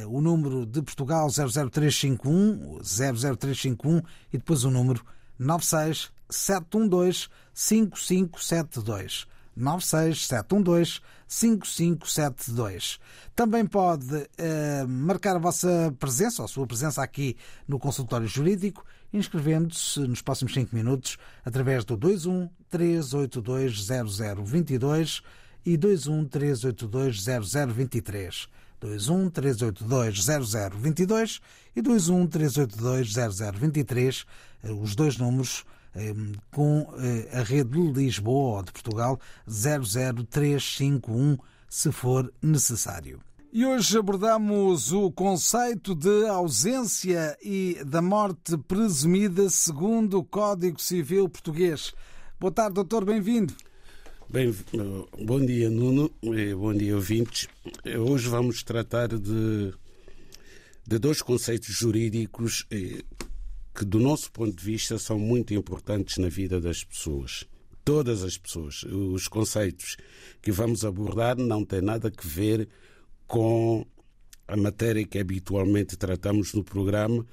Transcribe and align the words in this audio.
o 0.07 0.21
número 0.21 0.65
de 0.65 0.81
Portugal 0.81 1.27
00351, 1.27 2.79
00351 2.81 4.01
e 4.31 4.37
depois 4.37 4.63
o 4.63 4.71
número 4.71 5.05
96 5.37 6.13
712 6.29 7.27
5572. 7.53 9.27
96 9.57 10.27
712 10.27 11.01
5572. 11.27 12.99
Também 13.35 13.65
pode 13.65 14.29
eh, 14.37 14.85
marcar 14.87 15.35
a 15.35 15.39
vossa 15.39 15.93
presença, 15.99 16.41
ou 16.41 16.45
a 16.45 16.47
sua 16.47 16.65
presença 16.65 17.03
aqui 17.03 17.35
no 17.67 17.77
consultório 17.77 18.27
jurídico, 18.27 18.85
inscrevendo-se 19.11 19.99
nos 20.01 20.21
próximos 20.21 20.53
5 20.53 20.75
minutos 20.75 21.17
através 21.43 21.83
do 21.85 21.97
21 21.97 22.49
382 22.69 23.87
0022 23.87 25.21
e 25.65 25.77
21 25.77 26.25
382 26.25 27.23
0023. 27.23 28.49
21 28.81 29.29
382 29.29 30.25
0022 30.25 31.41
e 31.75 31.81
21 31.81 32.27
382 32.27 33.13
0023, 33.13 34.25
os 34.81 34.95
dois 34.95 35.17
números 35.17 35.65
com 36.51 36.87
a 37.33 37.43
rede 37.43 37.71
de 37.71 37.91
Lisboa 37.91 38.57
ou 38.57 38.63
de 38.63 38.71
Portugal 38.71 39.19
00351, 39.47 41.37
se 41.67 41.91
for 41.91 42.31
necessário. 42.41 43.19
E 43.51 43.65
hoje 43.65 43.97
abordamos 43.97 44.91
o 44.91 45.09
conceito 45.11 45.95
de 45.95 46.27
ausência 46.27 47.35
e 47.43 47.81
da 47.83 47.99
morte 47.99 48.55
presumida 48.67 49.49
segundo 49.49 50.19
o 50.19 50.23
Código 50.23 50.79
Civil 50.79 51.27
Português. 51.27 51.91
Boa 52.39 52.51
tarde, 52.51 52.75
doutor, 52.75 53.03
bem-vindo. 53.03 53.51
Bem, 54.29 54.55
bom 55.25 55.43
dia, 55.43 55.67
Nuno, 55.67 56.11
e 56.21 56.53
bom 56.53 56.71
dia, 56.75 56.95
ouvintes. 56.95 57.47
Hoje 57.99 58.29
vamos 58.29 58.61
tratar 58.61 59.07
de, 59.07 59.73
de 60.87 60.99
dois 60.99 61.19
conceitos 61.23 61.73
jurídicos 61.73 62.67
que, 62.69 63.83
do 63.83 63.99
nosso 63.99 64.31
ponto 64.31 64.55
de 64.55 64.63
vista, 64.63 64.99
são 64.99 65.17
muito 65.17 65.55
importantes 65.55 66.19
na 66.19 66.29
vida 66.29 66.61
das 66.61 66.83
pessoas. 66.83 67.45
Todas 67.83 68.21
as 68.21 68.37
pessoas. 68.37 68.83
Os 68.83 69.27
conceitos 69.27 69.97
que 70.39 70.51
vamos 70.51 70.85
abordar 70.85 71.35
não 71.35 71.65
têm 71.65 71.81
nada 71.81 72.09
a 72.15 72.27
ver 72.27 72.69
com 73.29 73.85
a 74.47 74.57
matéria 74.57 75.05
que 75.05 75.19
habitualmente 75.19 75.95
tratamos 75.95 76.55
no 76.55 76.63
programa, 76.63 77.23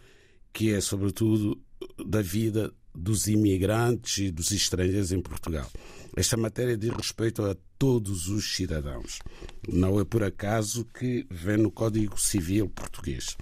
que 0.52 0.74
é, 0.74 0.80
sobretudo, 0.80 1.58
da 2.06 2.20
vida 2.20 2.70
dos 2.94 3.26
imigrantes 3.26 4.18
e 4.18 4.30
dos 4.30 4.52
estrangeiros 4.52 5.10
em 5.10 5.20
Portugal. 5.22 5.70
Esta 6.14 6.36
matéria 6.36 6.76
diz 6.76 6.90
respeito 6.90 7.42
a 7.42 7.56
todos 7.78 8.28
os 8.28 8.54
cidadãos. 8.54 9.20
Não 9.66 9.98
é 9.98 10.04
por 10.04 10.22
acaso 10.22 10.84
que 10.84 11.26
vem 11.30 11.56
no 11.56 11.70
Código 11.70 12.20
Civil 12.20 12.68
português. 12.68 13.36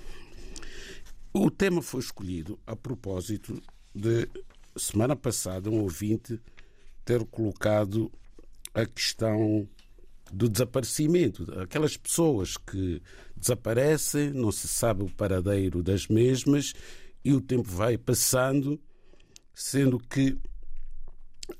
O 1.32 1.50
tema 1.50 1.82
foi 1.82 2.00
escolhido 2.00 2.56
a 2.64 2.76
propósito 2.76 3.60
de, 3.92 4.28
semana 4.76 5.16
passada, 5.16 5.68
um 5.68 5.80
ouvinte 5.80 6.40
ter 7.04 7.24
colocado 7.24 8.12
a 8.72 8.86
questão 8.86 9.68
do 10.32 10.48
desaparecimento. 10.48 11.46
Aquelas 11.60 11.96
pessoas 11.96 12.56
que 12.56 13.02
desaparecem, 13.36 14.30
não 14.30 14.50
se 14.50 14.68
sabe 14.68 15.02
o 15.02 15.10
paradeiro 15.10 15.82
das 15.82 16.08
mesmas 16.08 16.72
e 17.24 17.32
o 17.32 17.40
tempo 17.40 17.68
vai 17.68 17.96
passando, 17.96 18.80
sendo 19.54 19.98
que 19.98 20.36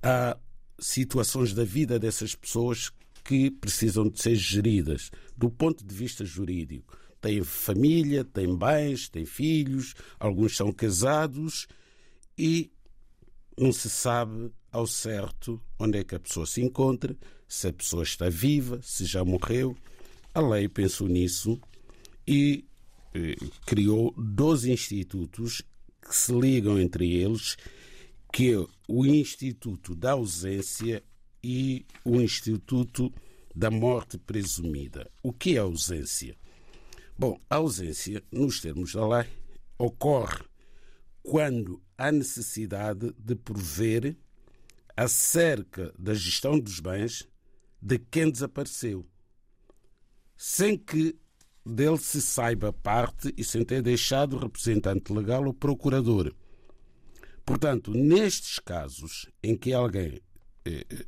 há 0.03 0.37
situações 0.79 1.53
da 1.53 1.65
vida 1.65 1.99
dessas 1.99 2.35
pessoas 2.35 2.91
que 3.23 3.51
precisam 3.51 4.09
de 4.09 4.21
ser 4.21 4.35
geridas 4.35 5.11
do 5.37 5.51
ponto 5.51 5.85
de 5.85 5.95
vista 5.95 6.25
jurídico. 6.25 6.97
Têm 7.21 7.43
família, 7.43 8.23
têm 8.23 8.55
bens, 8.55 9.09
têm 9.09 9.25
filhos, 9.25 9.95
alguns 10.19 10.57
são 10.57 10.71
casados 10.71 11.67
e 12.37 12.71
não 13.59 13.73
se 13.73 13.89
sabe 13.89 14.53
ao 14.71 14.87
certo 14.87 15.61
onde 15.79 15.99
é 15.99 16.05
que 16.05 16.15
a 16.15 16.21
pessoa 16.21 16.45
se 16.45 16.61
encontra, 16.61 17.17
se 17.49 17.69
a 17.69 17.73
pessoa 17.73 18.03
está 18.03 18.29
viva, 18.29 18.81
se 18.83 19.05
já 19.05 19.25
morreu. 19.25 19.77
A 20.33 20.41
lei 20.41 20.69
pensou 20.69 21.09
nisso 21.09 21.61
e 22.27 22.65
eh, 23.15 23.37
criou 23.67 24.13
dois 24.17 24.65
institutos 24.65 25.63
que 26.03 26.17
se 26.17 26.33
ligam 26.33 26.79
entre 26.79 27.15
eles, 27.15 27.57
que 28.33 28.53
é 28.53 28.67
o 28.89 29.07
Instituto 29.07 29.95
da 29.95 30.13
Ausência 30.13 31.03
e 31.43 31.87
o 32.05 32.21
Instituto 32.21 33.13
da 33.55 33.71
Morte 33.71 34.19
Presumida. 34.19 35.11
O 35.23 35.33
que 35.33 35.57
é 35.57 35.59
ausência? 35.59 36.37
Bom, 37.17 37.41
a 37.49 37.57
ausência, 37.57 38.23
nos 38.33 38.61
termos 38.61 38.93
da 38.93 39.07
lei, 39.07 39.29
ocorre 39.79 40.43
quando 41.23 41.81
há 41.97 42.11
necessidade 42.11 43.15
de 43.17 43.37
prover 43.37 44.17
acerca 44.97 45.95
da 45.99 46.13
gestão 46.13 46.59
dos 46.59 46.81
bens 46.81 47.29
de 47.85 47.99
quem 47.99 48.31
desapareceu, 48.31 49.07
sem 50.35 50.75
que 50.75 51.15
dele 51.67 51.99
se 51.99 52.23
saiba 52.23 52.73
parte 52.73 53.35
e 53.37 53.45
sem 53.45 53.63
ter 53.63 53.83
deixado 53.83 54.37
o 54.37 54.39
representante 54.39 55.13
legal 55.13 55.45
ou 55.45 55.53
procurador. 55.53 56.35
Portanto, 57.45 57.91
nestes 57.91 58.59
casos 58.59 59.31
em 59.43 59.55
que 59.55 59.75
alguém 59.75 60.19
eh, 60.65 60.87
eh, 60.89 61.07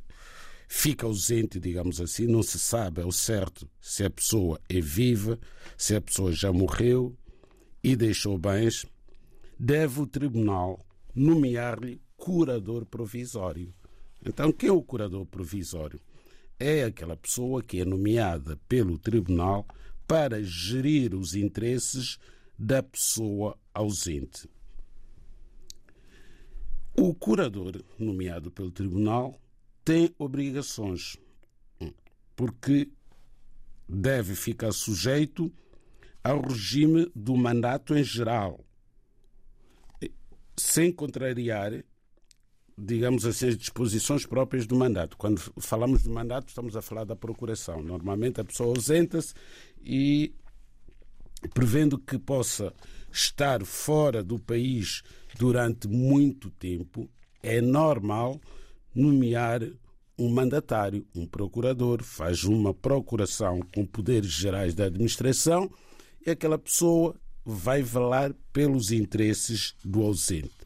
fica 0.67 1.07
ausente, 1.07 1.59
digamos 1.59 1.99
assim, 1.99 2.27
não 2.27 2.43
se 2.43 2.59
sabe 2.59 3.01
ao 3.01 3.11
certo 3.11 3.67
se 3.81 4.03
a 4.03 4.09
pessoa 4.11 4.61
é 4.69 4.79
viva, 4.79 5.39
se 5.75 5.95
a 5.95 6.01
pessoa 6.01 6.31
já 6.31 6.53
morreu 6.53 7.17
e 7.83 7.95
deixou 7.95 8.37
bens, 8.37 8.85
deve 9.59 9.99
o 9.99 10.05
tribunal 10.05 10.85
nomear-lhe 11.15 11.99
curador 12.15 12.85
provisório. 12.85 13.73
Então, 14.23 14.51
quem 14.51 14.69
é 14.69 14.71
o 14.71 14.83
curador 14.83 15.25
provisório? 15.25 15.99
É 16.59 16.83
aquela 16.83 17.15
pessoa 17.15 17.61
que 17.61 17.79
é 17.81 17.85
nomeada 17.85 18.57
pelo 18.67 18.97
tribunal 18.97 19.65
para 20.07 20.41
gerir 20.41 21.13
os 21.13 21.33
interesses 21.35 22.17
da 22.57 22.81
pessoa 22.81 23.57
ausente. 23.73 24.49
O 26.95 27.13
curador 27.13 27.83
nomeado 27.99 28.49
pelo 28.49 28.71
tribunal 28.71 29.39
tem 29.85 30.13
obrigações, 30.17 31.15
porque 32.35 32.89
deve 33.87 34.35
ficar 34.35 34.71
sujeito 34.71 35.53
ao 36.23 36.41
regime 36.41 37.09
do 37.15 37.37
mandato 37.37 37.95
em 37.95 38.03
geral, 38.03 38.65
sem 40.57 40.91
contrariar 40.91 41.83
digamos 42.77 43.25
assim, 43.25 43.47
as 43.47 43.57
disposições 43.57 44.25
próprias 44.25 44.67
do 44.67 44.75
mandato. 44.75 45.17
Quando 45.17 45.39
falamos 45.59 46.03
de 46.03 46.09
mandato, 46.09 46.49
estamos 46.49 46.75
a 46.75 46.81
falar 46.81 47.05
da 47.05 47.15
procuração. 47.15 47.81
Normalmente 47.81 48.39
a 48.39 48.45
pessoa 48.45 48.69
ausenta-se 48.69 49.33
e, 49.81 50.33
prevendo 51.53 51.97
que 51.97 52.19
possa 52.19 52.71
estar 53.11 53.65
fora 53.65 54.23
do 54.23 54.37
país 54.37 55.01
durante 55.39 55.87
muito 55.87 56.51
tempo, 56.51 57.09
é 57.41 57.59
normal 57.61 58.39
nomear 58.93 59.61
um 60.19 60.29
mandatário, 60.29 61.05
um 61.15 61.25
procurador, 61.25 62.03
faz 62.03 62.43
uma 62.43 62.73
procuração 62.73 63.59
com 63.73 63.85
poderes 63.85 64.31
gerais 64.31 64.73
da 64.73 64.85
administração 64.85 65.69
e 66.25 66.29
aquela 66.29 66.57
pessoa 66.57 67.15
vai 67.45 67.81
velar 67.81 68.33
pelos 68.51 68.91
interesses 68.91 69.75
do 69.83 70.01
ausente. 70.01 70.56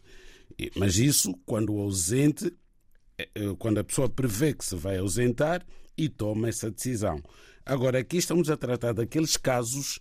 Mas 0.75 0.98
isso 0.98 1.34
quando 1.46 1.74
o 1.74 1.80
ausente 1.80 2.54
é, 3.18 3.28
quando 3.58 3.80
a 3.80 3.84
pessoa 3.84 4.10
prevê 4.10 4.54
que 4.54 4.66
se 4.66 4.75
vai 4.75 4.98
ausentar 4.98 5.66
e 5.98 6.10
toma 6.10 6.50
essa 6.50 6.72
decisão. 6.72 7.22
Agora, 7.66 8.00
aqui 8.00 8.18
estamos 8.18 8.50
a 8.50 8.58
tratar 8.58 8.94
daqueles 8.94 9.38
casos 9.38 10.00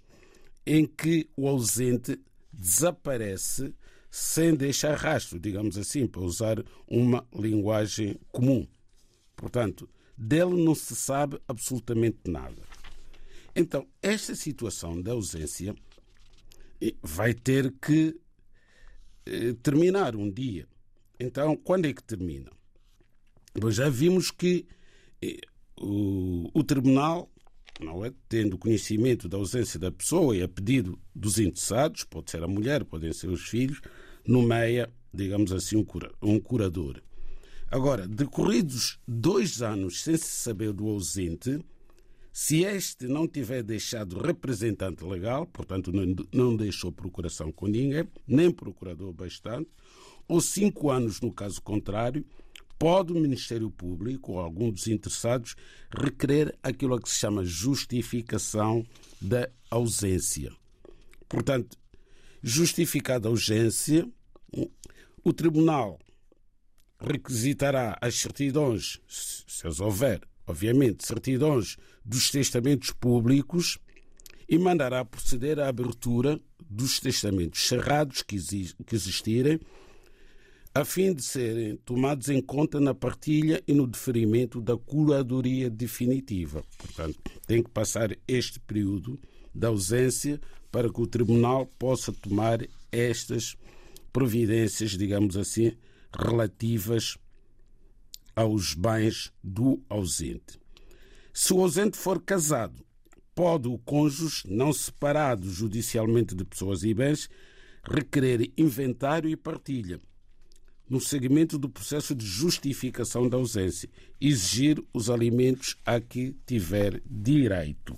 em 0.67 0.87
que 0.87 1.29
o 1.37 1.49
ausente 1.49 2.19
desaparece 2.53 3.75
sem 4.11 4.55
deixar 4.55 4.97
rastro, 4.97 5.39
digamos 5.39 5.77
assim, 5.77 6.07
para 6.07 6.23
usar 6.23 6.65
uma 6.87 7.27
linguagem 7.33 8.19
comum. 8.33 8.67
Portanto, 9.37 9.89
dele 10.17 10.62
não 10.62 10.75
se 10.75 10.97
sabe 10.97 11.41
absolutamente 11.47 12.19
nada. 12.27 12.62
Então, 13.55 13.87
esta 14.03 14.35
situação 14.35 15.01
da 15.01 15.12
ausência 15.12 15.75
eh, 16.81 16.95
vai 17.03 17.35
ter 17.35 17.73
que 17.81 18.09
eh, 18.09 18.15
terminar 19.62 20.17
um 20.17 20.31
dia. 20.31 20.67
Então, 21.19 21.56
quando 21.56 21.87
é 21.87 21.93
que 21.93 22.02
termina? 22.02 22.50
Bom, 23.55 23.70
já 23.70 23.88
vimos 23.88 24.31
que 24.31 24.67
eh, 25.20 25.40
o, 25.78 26.50
o 26.55 26.62
tribunal, 26.62 27.31
não 27.81 28.05
é, 28.05 28.12
tendo 28.28 28.56
conhecimento 28.56 29.28
da 29.28 29.37
ausência 29.37 29.78
da 29.78 29.90
pessoa 29.90 30.37
e 30.37 30.43
a 30.43 30.49
pedido 30.49 30.99
dos 31.14 31.38
interessados, 31.38 32.05
pode 32.05 32.31
ser 32.31 32.43
a 32.43 32.49
mulher, 32.49 32.84
podem 32.84 33.12
ser 33.12 33.28
os 33.28 33.43
filhos, 33.43 33.81
nomeia, 34.26 34.90
digamos 35.12 35.52
assim, 35.52 35.76
um, 35.76 35.84
cura, 35.84 36.12
um 36.23 36.38
curador. 36.38 37.02
Agora, 37.70 38.06
decorridos 38.06 38.99
dois 39.06 39.62
anos 39.62 40.02
sem 40.02 40.16
se 40.16 40.26
saber 40.26 40.73
do 40.73 40.88
ausente, 40.88 41.61
se 42.32 42.62
este 42.62 43.06
não 43.06 43.27
tiver 43.27 43.62
deixado 43.62 44.21
representante 44.21 45.05
legal, 45.05 45.47
portanto 45.47 45.91
não, 46.32 46.56
deixou 46.56 46.93
procuração 46.93 47.50
com 47.50 47.67
ninguém, 47.67 48.06
nem 48.27 48.50
procurador 48.50 49.12
bastante, 49.12 49.69
ou 50.29 50.41
cinco 50.41 50.91
anos 50.91 51.21
no 51.21 51.32
caso 51.32 51.61
contrário, 51.61 52.25
pode 52.79 53.12
o 53.12 53.21
Ministério 53.21 53.71
Público 53.71 54.32
ou 54.32 54.41
algum 54.41 54.71
dos 54.71 54.87
interessados 54.87 55.55
requerer 55.93 56.56
aquilo 56.62 57.00
que 57.00 57.11
se 57.11 57.19
chama 57.19 57.44
justificação 57.44 58.87
da 59.21 59.50
ausência. 59.71 60.53
Portanto, 61.29 61.76
justificada 62.43 63.29
a 63.29 63.31
urgência, 63.31 64.09
o 65.23 65.33
Tribunal 65.33 65.99
requisitará 66.99 67.99
as 68.00 68.15
certidões, 68.15 69.00
se 69.06 69.67
as 69.67 69.81
houver, 69.81 70.21
obviamente, 70.50 71.06
certidões 71.06 71.76
dos 72.05 72.31
testamentos 72.31 72.91
públicos 72.91 73.79
e 74.49 74.58
mandará 74.58 75.05
proceder 75.05 75.58
à 75.61 75.69
abertura 75.69 76.41
dos 76.69 77.00
testamentos 77.00 77.67
cerrados 77.67 78.23
que 78.23 78.37
existirem 78.93 79.61
a 80.73 80.85
fim 80.85 81.12
de 81.12 81.23
serem 81.23 81.76
tomados 81.85 82.29
em 82.29 82.41
conta 82.41 82.79
na 82.79 82.94
partilha 82.94 83.61
e 83.67 83.73
no 83.73 83.87
deferimento 83.88 84.61
da 84.61 84.76
curadoria 84.76 85.69
definitiva. 85.69 86.62
Portanto, 86.79 87.19
tem 87.47 87.62
que 87.62 87.70
passar 87.70 88.17
este 88.29 88.61
período 88.61 89.19
da 89.52 89.69
ausência 89.69 90.41
para 90.70 90.88
que 90.88 91.00
o 91.00 91.06
Tribunal 91.06 91.67
possa 91.79 92.12
tomar 92.12 92.61
estas 92.93 93.56
providências, 94.12 94.93
digamos 94.93 95.37
assim, 95.37 95.73
relativas 96.17 97.17
aos 98.35 98.75
bens 98.75 99.32
do 99.43 99.82
ausente. 99.88 100.61
Se 101.32 101.53
o 101.53 101.61
ausente 101.61 101.97
for 101.97 102.21
casado, 102.21 102.85
pode 103.35 103.69
o 103.69 103.79
cônjuge, 103.79 104.43
não 104.47 104.73
separado 104.73 105.50
judicialmente 105.50 106.35
de 106.35 106.44
pessoas 106.44 106.82
e 106.82 106.93
bens, 106.93 107.29
requerer 107.85 108.53
inventário 108.56 109.31
e 109.31 109.37
partilha 109.37 110.00
no 110.91 111.00
segmento 111.00 111.56
do 111.56 111.69
processo 111.71 112.17
de 112.17 112.27
justificação 112.27 113.29
da 113.29 113.37
ausência, 113.37 113.88
exigir 114.21 114.83
os 114.93 115.09
alimentos 115.09 115.76
a 115.87 116.00
que 116.00 116.37
tiver 116.44 117.00
direito. 117.06 117.97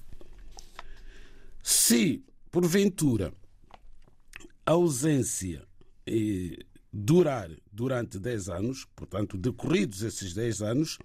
Se, 1.62 2.22
porventura, 2.50 3.32
a 4.66 4.72
ausência 4.72 5.66
eh, 6.06 6.58
durar 6.92 7.50
durante 7.72 8.18
10 8.18 8.48
anos, 8.48 8.86
portanto, 8.94 9.38
decorridos 9.38 10.02
esses 10.02 10.34
10 10.34 10.62
anos, 10.62 10.98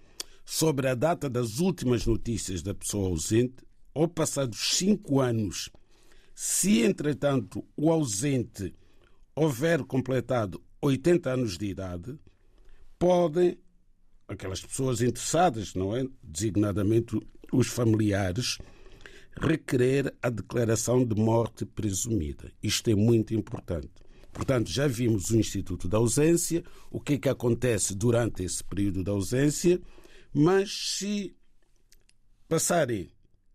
sobre 0.46 0.88
a 0.88 0.96
data 0.96 1.30
das 1.30 1.60
últimas 1.60 2.06
notícias 2.06 2.62
da 2.62 2.74
pessoa 2.74 3.10
ausente, 3.10 3.66
ou 3.94 4.08
passados 4.08 4.78
5 4.78 5.20
anos, 5.20 5.70
se 6.36 6.82
entretanto 6.82 7.66
o 7.76 7.92
ausente 7.92 8.74
houver 9.36 9.84
completado 9.84 10.62
80 10.82 11.32
anos 11.32 11.58
de 11.58 11.66
idade, 11.66 12.18
podem, 13.00 13.58
aquelas 14.28 14.62
pessoas 14.62 15.02
interessadas, 15.02 15.74
não 15.74 15.96
é? 15.96 16.06
Designadamente 16.22 17.20
os 17.52 17.68
familiares, 17.68 18.58
requerer 19.40 20.14
a 20.22 20.30
declaração 20.30 21.06
de 21.06 21.16
morte 21.16 21.66
presumida. 21.66 22.52
Isto 22.62 22.90
é 22.90 22.96
muito 22.96 23.34
importante. 23.34 23.92
Portanto, 24.38 24.70
já 24.70 24.88
vimos 24.88 25.32
o 25.32 25.40
Instituto 25.40 25.88
da 25.88 25.98
Ausência, 25.98 26.64
o 26.92 27.02
que 27.02 27.14
é 27.14 27.18
que 27.18 27.28
acontece 27.28 27.96
durante 27.96 28.44
esse 28.44 28.64
período 28.64 29.04
da 29.04 29.12
ausência, 29.12 29.82
mas 30.32 30.96
se 31.00 31.36
passarem 32.48 33.10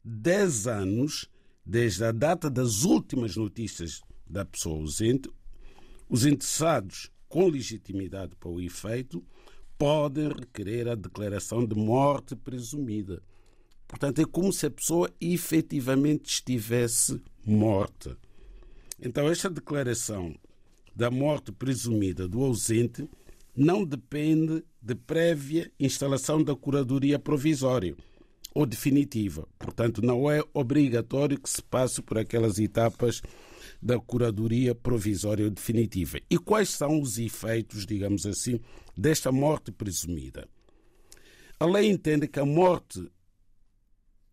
10 0.04 0.66
anos 0.66 1.30
desde 1.64 2.02
a 2.02 2.10
data 2.10 2.50
das 2.50 2.82
últimas 2.82 3.36
notícias 3.36 4.00
da 4.26 4.44
pessoa 4.44 4.80
ausente, 4.80 5.30
os 6.08 6.26
interessados 6.26 7.12
com 7.28 7.46
legitimidade 7.46 8.34
para 8.34 8.50
o 8.50 8.60
efeito 8.60 9.24
podem 9.78 10.30
requerer 10.30 10.88
a 10.88 10.96
declaração 10.96 11.64
de 11.64 11.76
morte 11.76 12.34
presumida. 12.34 13.22
Portanto, 13.86 14.20
é 14.20 14.24
como 14.24 14.52
se 14.52 14.66
a 14.66 14.70
pessoa 14.70 15.08
efetivamente 15.20 16.28
estivesse 16.28 17.22
morta. 17.46 18.18
Então, 19.00 19.28
esta 19.28 19.48
declaração 19.48 20.34
da 20.94 21.10
morte 21.10 21.52
presumida 21.52 22.28
do 22.28 22.42
ausente 22.42 23.08
não 23.56 23.84
depende 23.84 24.64
de 24.80 24.94
prévia 24.94 25.70
instalação 25.78 26.42
da 26.42 26.54
curadoria 26.54 27.18
provisória 27.18 27.94
ou 28.54 28.66
definitiva. 28.66 29.46
Portanto, 29.58 30.02
não 30.02 30.30
é 30.30 30.42
obrigatório 30.52 31.40
que 31.40 31.48
se 31.48 31.62
passe 31.62 32.02
por 32.02 32.18
aquelas 32.18 32.58
etapas 32.58 33.22
da 33.80 33.98
curadoria 33.98 34.74
provisória 34.74 35.44
ou 35.44 35.50
definitiva. 35.50 36.18
E 36.30 36.38
quais 36.38 36.70
são 36.70 37.00
os 37.00 37.18
efeitos, 37.18 37.86
digamos 37.86 38.26
assim, 38.26 38.60
desta 38.96 39.32
morte 39.32 39.72
presumida? 39.72 40.48
A 41.58 41.66
lei 41.66 41.90
entende 41.90 42.28
que 42.28 42.40
a 42.40 42.44
morte, 42.44 43.04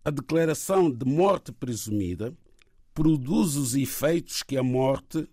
a 0.03 0.11
declaração 0.11 0.91
de 0.91 1.05
morte 1.05 1.51
presumida, 1.51 2.33
produz 2.93 3.55
os 3.55 3.75
efeitos 3.75 4.43
que 4.43 4.57
a 4.57 4.63
morte, 4.63 5.27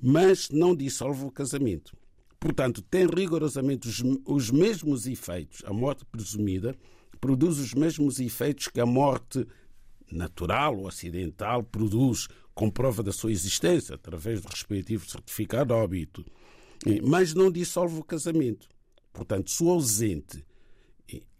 mas 0.00 0.48
não 0.50 0.74
dissolve 0.74 1.24
o 1.24 1.30
casamento. 1.30 1.96
Portanto, 2.40 2.82
tem 2.82 3.06
rigorosamente 3.06 3.88
os, 3.88 4.02
os 4.24 4.50
mesmos 4.50 5.06
efeitos. 5.06 5.62
A 5.64 5.72
morte 5.72 6.04
presumida 6.04 6.74
produz 7.20 7.58
os 7.58 7.74
mesmos 7.74 8.20
efeitos 8.20 8.68
que 8.68 8.80
a 8.80 8.86
morte 8.86 9.46
natural 10.10 10.78
ou 10.78 10.88
acidental 10.88 11.62
produz 11.62 12.28
com 12.54 12.70
prova 12.70 13.02
da 13.02 13.12
sua 13.12 13.30
existência, 13.30 13.94
através 13.94 14.40
do 14.40 14.48
respectivo 14.48 15.08
certificado 15.08 15.74
de 15.74 15.80
óbito, 15.80 16.24
mas 17.04 17.34
não 17.34 17.50
dissolve 17.50 17.98
o 18.00 18.04
casamento. 18.04 18.68
Portanto, 19.12 19.52
o 19.60 19.70
ausente, 19.70 20.44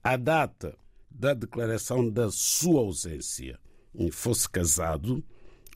à 0.02 0.16
data 0.16 0.76
da 1.10 1.34
declaração 1.34 2.08
da 2.08 2.30
sua 2.30 2.80
ausência, 2.80 3.58
fosse 4.12 4.48
casado, 4.48 5.24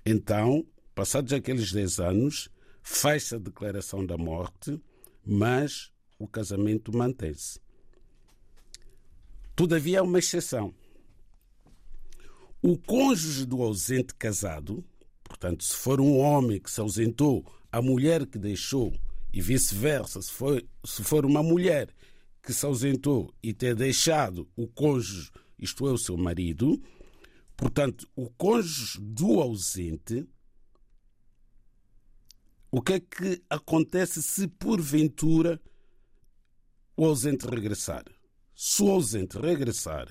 então, 0.04 0.64
passados 0.94 1.32
aqueles 1.32 1.72
10 1.72 1.98
anos, 1.98 2.48
faz-se 2.82 3.34
a 3.34 3.38
declaração 3.38 4.04
da 4.04 4.16
morte, 4.16 4.80
mas 5.24 5.92
o 6.18 6.26
casamento 6.26 6.96
mantém-se. 6.96 7.60
Todavia, 9.54 10.00
há 10.00 10.02
uma 10.02 10.18
exceção. 10.18 10.74
O 12.62 12.78
cônjuge 12.78 13.44
do 13.44 13.62
ausente 13.62 14.14
casado 14.14 14.84
Portanto, 15.32 15.64
se 15.64 15.74
for 15.74 15.98
um 15.98 16.18
homem 16.18 16.60
que 16.60 16.70
se 16.70 16.78
ausentou, 16.78 17.44
a 17.72 17.80
mulher 17.80 18.26
que 18.26 18.38
deixou, 18.38 18.92
e 19.32 19.40
vice-versa, 19.40 20.20
se 20.20 20.30
for, 20.30 20.62
se 20.84 21.02
for 21.02 21.24
uma 21.24 21.42
mulher 21.42 21.88
que 22.42 22.52
se 22.52 22.66
ausentou 22.66 23.32
e 23.42 23.54
ter 23.54 23.74
deixado 23.74 24.46
o 24.54 24.68
cônjuge, 24.68 25.30
isto 25.58 25.88
é, 25.88 25.90
o 25.90 25.96
seu 25.96 26.18
marido, 26.18 26.80
portanto, 27.56 28.06
o 28.14 28.28
cônjuge 28.28 29.00
do 29.00 29.40
ausente, 29.40 30.28
o 32.72 32.82
que 32.82 32.94
é 32.94 33.00
que 33.00 33.42
acontece 33.48 34.22
se 34.22 34.48
porventura 34.48 35.60
o 36.96 37.04
ausente 37.04 37.46
regressar? 37.46 38.04
Se 38.54 38.82
o 38.82 38.90
ausente 38.90 39.38
regressar, 39.38 40.08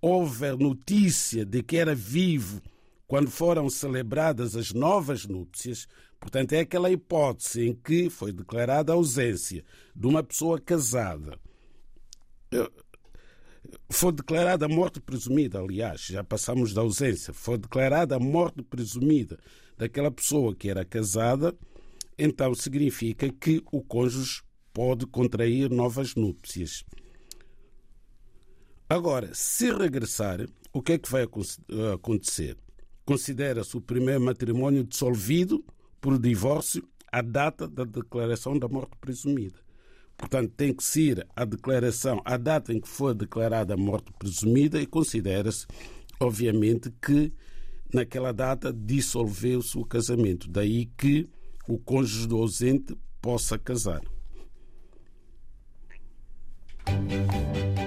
houver 0.00 0.56
notícia 0.56 1.44
de 1.44 1.62
que 1.62 1.78
era 1.78 1.94
vivo 1.94 2.62
quando 3.06 3.30
foram 3.30 3.68
celebradas 3.68 4.54
as 4.54 4.72
novas 4.72 5.26
núpcias, 5.26 5.88
portanto, 6.20 6.52
é 6.52 6.60
aquela 6.60 6.90
hipótese 6.90 7.66
em 7.66 7.74
que 7.74 8.08
foi 8.08 8.32
declarada 8.32 8.92
a 8.92 8.94
ausência 8.94 9.64
de 9.96 10.06
uma 10.06 10.22
pessoa 10.22 10.60
casada 10.60 11.38
foi 13.90 14.12
declarada 14.12 14.66
a 14.66 14.68
morte 14.68 15.00
presumida, 15.00 15.58
aliás, 15.58 16.02
já 16.02 16.24
passamos 16.24 16.74
da 16.74 16.80
ausência, 16.80 17.32
foi 17.32 17.58
declarada 17.58 18.16
a 18.16 18.20
morte 18.20 18.62
presumida 18.62 19.38
daquela 19.76 20.10
pessoa 20.10 20.54
que 20.54 20.68
era 20.68 20.84
casada, 20.84 21.54
então 22.18 22.54
significa 22.54 23.28
que 23.30 23.62
o 23.72 23.82
cônjuge 23.82 24.42
pode 24.72 25.06
contrair 25.06 25.70
novas 25.70 26.14
núpcias. 26.14 26.84
Agora, 28.88 29.30
se 29.34 29.72
regressar, 29.72 30.46
o 30.72 30.82
que 30.82 30.92
é 30.92 30.98
que 30.98 31.10
vai 31.10 31.26
acontecer? 31.94 32.56
Considera-se 33.04 33.76
o 33.76 33.80
primeiro 33.80 34.20
matrimônio 34.20 34.84
dissolvido 34.84 35.64
por 36.00 36.18
divórcio 36.18 36.86
à 37.10 37.22
data 37.22 37.66
da 37.66 37.84
declaração 37.84 38.58
da 38.58 38.68
morte 38.68 38.96
presumida. 39.00 39.58
Portanto, 40.16 40.52
tem 40.56 40.72
que 40.72 40.84
ser 40.84 41.26
a 41.34 41.44
declaração, 41.44 42.20
a 42.24 42.36
data 42.36 42.72
em 42.72 42.80
que 42.80 42.88
foi 42.88 43.14
declarada 43.14 43.74
a 43.74 43.76
morte 43.76 44.12
presumida 44.18 44.80
e 44.80 44.86
considera-se, 44.86 45.66
obviamente, 46.20 46.92
que 47.04 47.32
naquela 47.92 48.32
data 48.32 48.72
dissolveu-se 48.72 49.76
o 49.76 49.84
casamento. 49.84 50.48
Daí 50.48 50.86
que 50.86 51.28
o 51.68 51.78
cônjuge 51.78 52.26
do 52.26 52.38
ausente 52.38 52.96
possa 53.20 53.58
casar. 53.58 54.00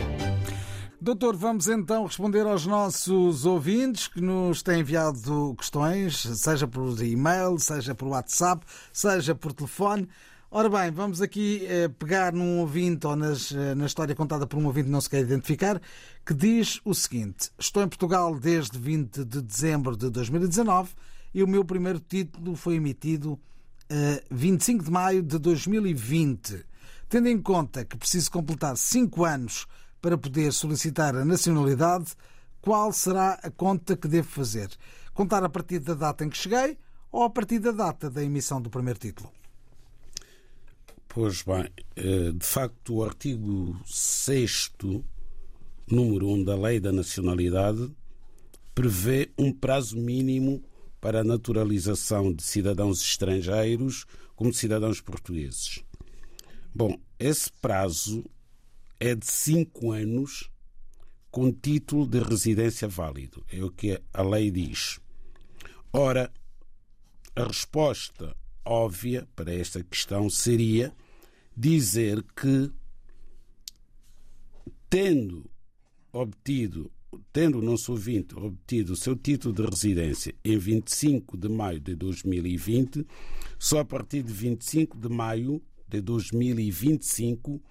Doutor, 1.05 1.37
vamos 1.37 1.69
então 1.69 2.07
responder 2.07 2.47
aos 2.47 2.65
nossos 2.65 3.45
ouvintes 3.45 4.09
que 4.09 4.23
nos 4.23 4.63
têm 4.63 4.81
enviado 4.81 5.55
questões, 5.55 6.17
seja 6.17 6.67
por 6.67 6.99
e-mail, 7.03 7.59
seja 7.59 7.95
por 7.95 8.09
WhatsApp, 8.09 8.65
seja 8.91 9.35
por 9.35 9.53
telefone. 9.53 10.09
Ora 10.51 10.71
bem, 10.71 10.91
vamos 10.91 11.21
aqui 11.21 11.67
eh, 11.67 11.89
pegar 11.89 12.33
num 12.33 12.61
ouvinte 12.61 13.07
ou 13.07 13.15
nas, 13.15 13.53
eh, 13.53 13.75
na 13.75 13.85
história 13.85 14.15
contada 14.15 14.47
por 14.47 14.59
um 14.59 14.65
ouvinte 14.65 14.87
que 14.87 14.93
não 14.93 15.01
se 15.03 15.11
quer 15.11 15.21
identificar, 15.21 15.79
que 16.25 16.33
diz 16.33 16.81
o 16.87 16.95
seguinte: 16.95 17.51
Estou 17.59 17.83
em 17.83 17.89
Portugal 17.89 18.35
desde 18.41 18.79
20 18.79 19.27
de 19.27 19.43
dezembro 19.43 19.99
de 19.99 20.09
2019 20.09 20.93
e 21.35 21.43
o 21.43 21.47
meu 21.47 21.67
primeiro 21.67 22.01
título 22.01 22.57
foi 22.57 22.77
emitido 22.77 23.39
eh, 23.91 24.25
25 24.31 24.83
de 24.83 24.91
maio 24.91 25.23
de 25.23 25.39
2020. 25.39 26.65
Tendo 27.11 27.29
em 27.29 27.43
conta 27.43 27.85
que 27.85 27.99
preciso 27.99 28.31
completar 28.31 28.75
5 28.75 29.23
anos 29.23 29.67
para 30.05 30.19
poder 30.19 30.53
solicitar 30.53 31.17
a 31.17 31.25
nacionalidade, 31.25 32.13
qual 32.61 32.93
será 32.93 33.41
a 33.43 33.51
conta 33.51 33.97
que 33.97 34.07
devo 34.07 34.29
fazer? 34.29 34.69
Contar 35.15 35.43
a 35.43 35.49
partir 35.49 35.79
da 35.79 35.95
data 35.95 36.23
em 36.23 36.29
que 36.29 36.37
cheguei 36.37 36.77
ou 37.11 37.23
a 37.23 37.31
partir 37.31 37.59
da 37.59 37.73
data 37.73 38.11
da 38.11 38.23
emissão 38.23 38.61
do 38.61 38.69
primeiro 38.69 38.99
título? 38.99 39.33
Pois 41.09 41.41
bem, 41.41 41.71
eh, 41.97 42.33
de 42.33 42.45
facto, 42.45 42.97
o 42.97 43.03
artigo 43.03 43.81
6, 43.87 44.73
número 45.91 46.29
1 46.29 46.45
da 46.45 46.55
Lei 46.55 46.79
da 46.79 46.93
Nacionalidade, 46.93 47.91
prevê 48.75 49.33
um 49.39 49.51
prazo 49.51 49.97
mínimo 49.97 50.63
para 51.01 51.21
a 51.23 51.25
naturalização 51.25 52.31
de 52.31 52.43
cidadãos 52.43 53.01
estrangeiros 53.01 54.05
como 54.37 54.53
cidadãos 54.53 55.01
portugueses. 55.01 55.83
Bom, 56.75 56.95
esse 57.19 57.51
prazo 57.63 58.23
é 59.05 59.15
de 59.15 59.27
cinco 59.27 59.93
anos 59.93 60.51
com 61.31 61.53
título 61.53 62.07
de 62.07 62.21
residência 62.21 62.89
válido. 62.89 63.45
É 63.53 63.63
o 63.63 63.71
que 63.71 64.01
a 64.15 64.23
lei 64.23 64.51
diz. 64.51 64.99
Ora, 65.93 66.33
a 67.37 67.45
resposta 67.45 68.35
óbvia 68.65 69.29
para 69.37 69.53
esta 69.53 69.85
questão 69.85 70.31
seria 70.31 70.91
dizer 71.55 72.25
que, 72.35 72.73
tendo 74.89 75.51
obtido, 76.11 76.91
tendo 77.31 77.59
o 77.59 77.63
nosso 77.63 77.93
ouvinte 77.93 78.35
obtido 78.35 78.95
o 78.95 78.97
seu 78.97 79.15
título 79.15 79.55
de 79.55 79.67
residência 79.67 80.35
em 80.43 80.57
25 80.57 81.37
de 81.37 81.51
maio 81.51 81.79
de 81.79 81.95
2020, 81.95 83.07
só 83.59 83.81
a 83.81 83.85
partir 83.85 84.23
de 84.23 84.33
25 84.33 84.97
de 84.97 85.11
maio 85.11 85.63
de 85.87 86.01
2025 86.01 87.63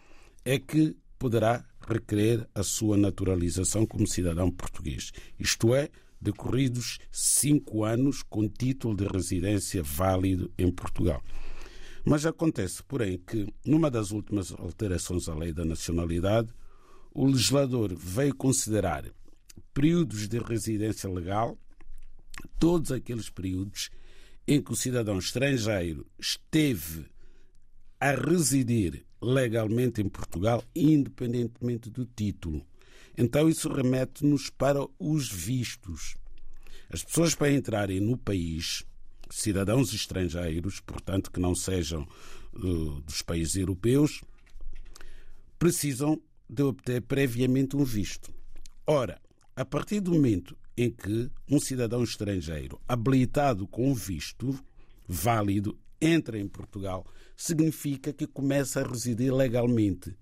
é 0.46 0.60
que 0.60 0.96
poderá 1.24 1.64
requerer 1.88 2.46
a 2.54 2.64
sua 2.64 2.98
naturalização 2.98 3.86
como 3.86 4.06
cidadão 4.06 4.52
português. 4.52 5.14
Isto 5.40 5.74
é, 5.74 5.90
decorridos 6.20 7.00
cinco 7.10 7.86
anos 7.86 8.22
com 8.24 8.46
título 8.50 8.94
de 8.94 9.08
residência 9.08 9.82
válido 9.82 10.52
em 10.58 10.70
Portugal. 10.70 11.24
Mas 12.04 12.26
acontece, 12.26 12.84
porém, 12.84 13.18
que 13.18 13.48
numa 13.66 13.90
das 13.90 14.12
últimas 14.12 14.52
alterações 14.52 15.30
à 15.30 15.34
lei 15.34 15.54
da 15.54 15.64
nacionalidade, 15.64 16.50
o 17.14 17.26
legislador 17.26 17.96
veio 17.96 18.36
considerar 18.36 19.06
períodos 19.74 20.28
de 20.28 20.40
residência 20.40 21.10
legal 21.10 21.58
todos 22.60 22.92
aqueles 22.92 23.30
períodos 23.30 23.90
em 24.46 24.62
que 24.62 24.74
o 24.74 24.76
cidadão 24.76 25.20
estrangeiro 25.20 26.06
esteve 26.20 27.06
a 27.98 28.12
residir 28.12 29.06
legalmente 29.24 30.02
em 30.02 30.10
Portugal, 30.10 30.64
independentemente 30.76 31.90
do 31.90 32.06
título. 32.06 32.66
Então, 33.18 33.48
isso 33.48 33.70
remete-nos 33.70 34.50
para 34.50 34.86
os 35.00 35.32
vistos. 35.32 36.16
As 36.90 37.04
pessoas, 37.04 37.34
para 37.34 37.52
entrarem 37.52 38.00
no 38.00 38.18
país, 38.18 38.84
cidadãos 39.30 39.94
estrangeiros, 39.94 40.80
portanto 40.80 41.32
que 41.32 41.40
não 41.40 41.56
sejam 41.56 42.08
uh, 42.54 43.02
dos 43.02 43.22
países 43.22 43.56
europeus, 43.56 44.22
precisam 45.58 46.22
de 46.50 46.62
obter 46.62 47.02
previamente 47.02 47.76
um 47.76 47.84
visto. 47.84 48.34
Ora, 48.86 49.20
a 49.56 49.64
partir 49.64 50.02
do 50.02 50.12
momento 50.12 50.58
em 50.76 50.92
que 50.92 51.32
um 51.50 51.60
cidadão 51.60 52.04
estrangeiro 52.04 52.80
habilitado 52.88 53.68
com 53.68 53.90
um 53.90 53.94
visto 53.94 54.60
válido 55.08 55.78
entra 56.02 56.38
em 56.38 56.48
Portugal, 56.48 57.06
significa 57.36 58.14
que 58.14 58.28
começa 58.28 58.82
a 58.82 58.88
residir 58.88 59.34
legalmente 59.34 60.16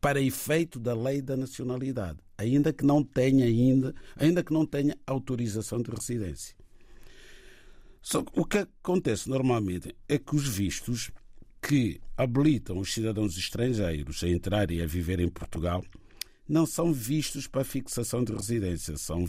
para 0.00 0.20
efeito 0.20 0.78
da 0.78 0.94
lei 0.94 1.22
da 1.22 1.36
nacionalidade, 1.36 2.18
ainda 2.36 2.72
que 2.72 2.84
não 2.84 3.02
tenha 3.02 3.46
ainda, 3.46 3.94
ainda 4.16 4.44
que 4.44 4.52
não 4.52 4.66
tenha 4.66 4.96
autorização 5.06 5.80
de 5.80 5.90
residência. 5.90 6.54
Só 8.02 8.22
que 8.22 8.38
o 8.38 8.44
que 8.44 8.58
acontece 8.58 9.30
normalmente 9.30 9.96
é 10.06 10.18
que 10.18 10.36
os 10.36 10.46
vistos 10.46 11.10
que 11.62 11.98
habilitam 12.16 12.78
os 12.78 12.92
cidadãos 12.92 13.38
estrangeiros 13.38 14.22
a 14.22 14.28
entrar 14.28 14.70
e 14.70 14.82
a 14.82 14.86
viver 14.86 15.20
em 15.20 15.28
Portugal 15.30 15.82
não 16.48 16.66
são 16.66 16.92
vistos 16.92 17.46
para 17.46 17.64
fixação 17.64 18.22
de 18.22 18.32
residência, 18.32 18.96
são 18.98 19.24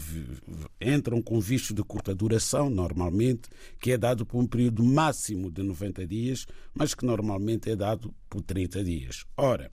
entram 0.82 1.22
com 1.22 1.40
visto 1.40 1.74
de 1.74 1.82
curta 1.82 2.14
duração, 2.14 2.70
normalmente, 2.70 3.50
que 3.80 3.92
é 3.92 3.98
dado 3.98 4.26
por 4.26 4.40
um 4.40 4.48
período 4.48 4.84
máximo 4.84 5.50
de 5.50 5.64
90 5.64 6.06
dias, 6.06 6.46
mas 6.74 6.94
que 6.94 7.06
normalmente 7.06 7.70
é 7.70 7.76
dado 7.76 8.14
por 8.30 8.42
30 8.42 8.84
dias. 8.84 9.26
Ora, 9.38 9.72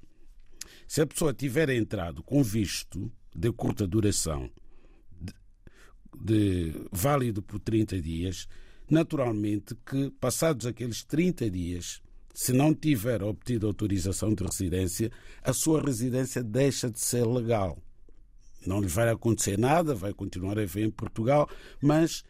se 0.87 1.01
a 1.01 1.07
pessoa 1.07 1.35
tiver 1.35 1.69
entrado 1.71 2.23
com 2.23 2.43
visto 2.43 3.11
de 3.35 3.51
curta 3.51 3.87
duração, 3.87 4.49
de, 5.21 5.35
de 6.23 6.73
válido 6.93 7.43
por 7.43 7.59
30 7.59 8.01
dias, 8.01 8.47
naturalmente 8.89 9.75
que, 9.87 10.11
passados 10.21 10.67
aqueles 10.67 11.03
30 11.03 11.51
dias, 11.51 12.03
se 12.33 12.53
não 12.53 12.75
tiver 12.75 13.23
obtido 13.23 13.67
autorização 13.67 14.35
de 14.35 14.43
residência, 14.45 15.11
a 15.43 15.53
sua 15.53 15.83
residência 15.83 16.43
deixa 16.43 16.91
de 16.91 17.01
ser 17.01 17.27
legal. 17.27 17.79
Não 18.67 18.81
lhe 18.81 18.87
vai 18.87 19.09
acontecer 19.11 19.59
nada, 19.59 19.95
vai 19.95 20.12
continuar 20.12 20.59
a 20.59 20.62
viver 20.62 20.85
em 20.85 20.91
Portugal, 20.91 21.49
mas 21.81 22.23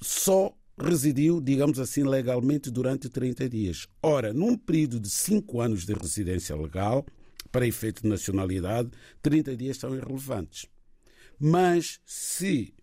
só 0.00 0.56
residiu, 0.78 1.40
digamos 1.40 1.78
assim, 1.78 2.02
legalmente 2.04 2.70
durante 2.70 3.08
30 3.08 3.48
dias. 3.48 3.86
Ora, 4.02 4.32
num 4.32 4.56
período 4.56 5.00
de 5.00 5.10
5 5.10 5.60
anos 5.60 5.84
de 5.84 5.94
residência 5.94 6.56
legal, 6.56 7.04
para 7.50 7.66
efeito 7.66 8.02
de 8.02 8.08
nacionalidade, 8.08 8.90
30 9.22 9.56
dias 9.56 9.76
são 9.76 9.94
irrelevantes. 9.94 10.66
Mas 11.38 12.00
se 12.04 12.74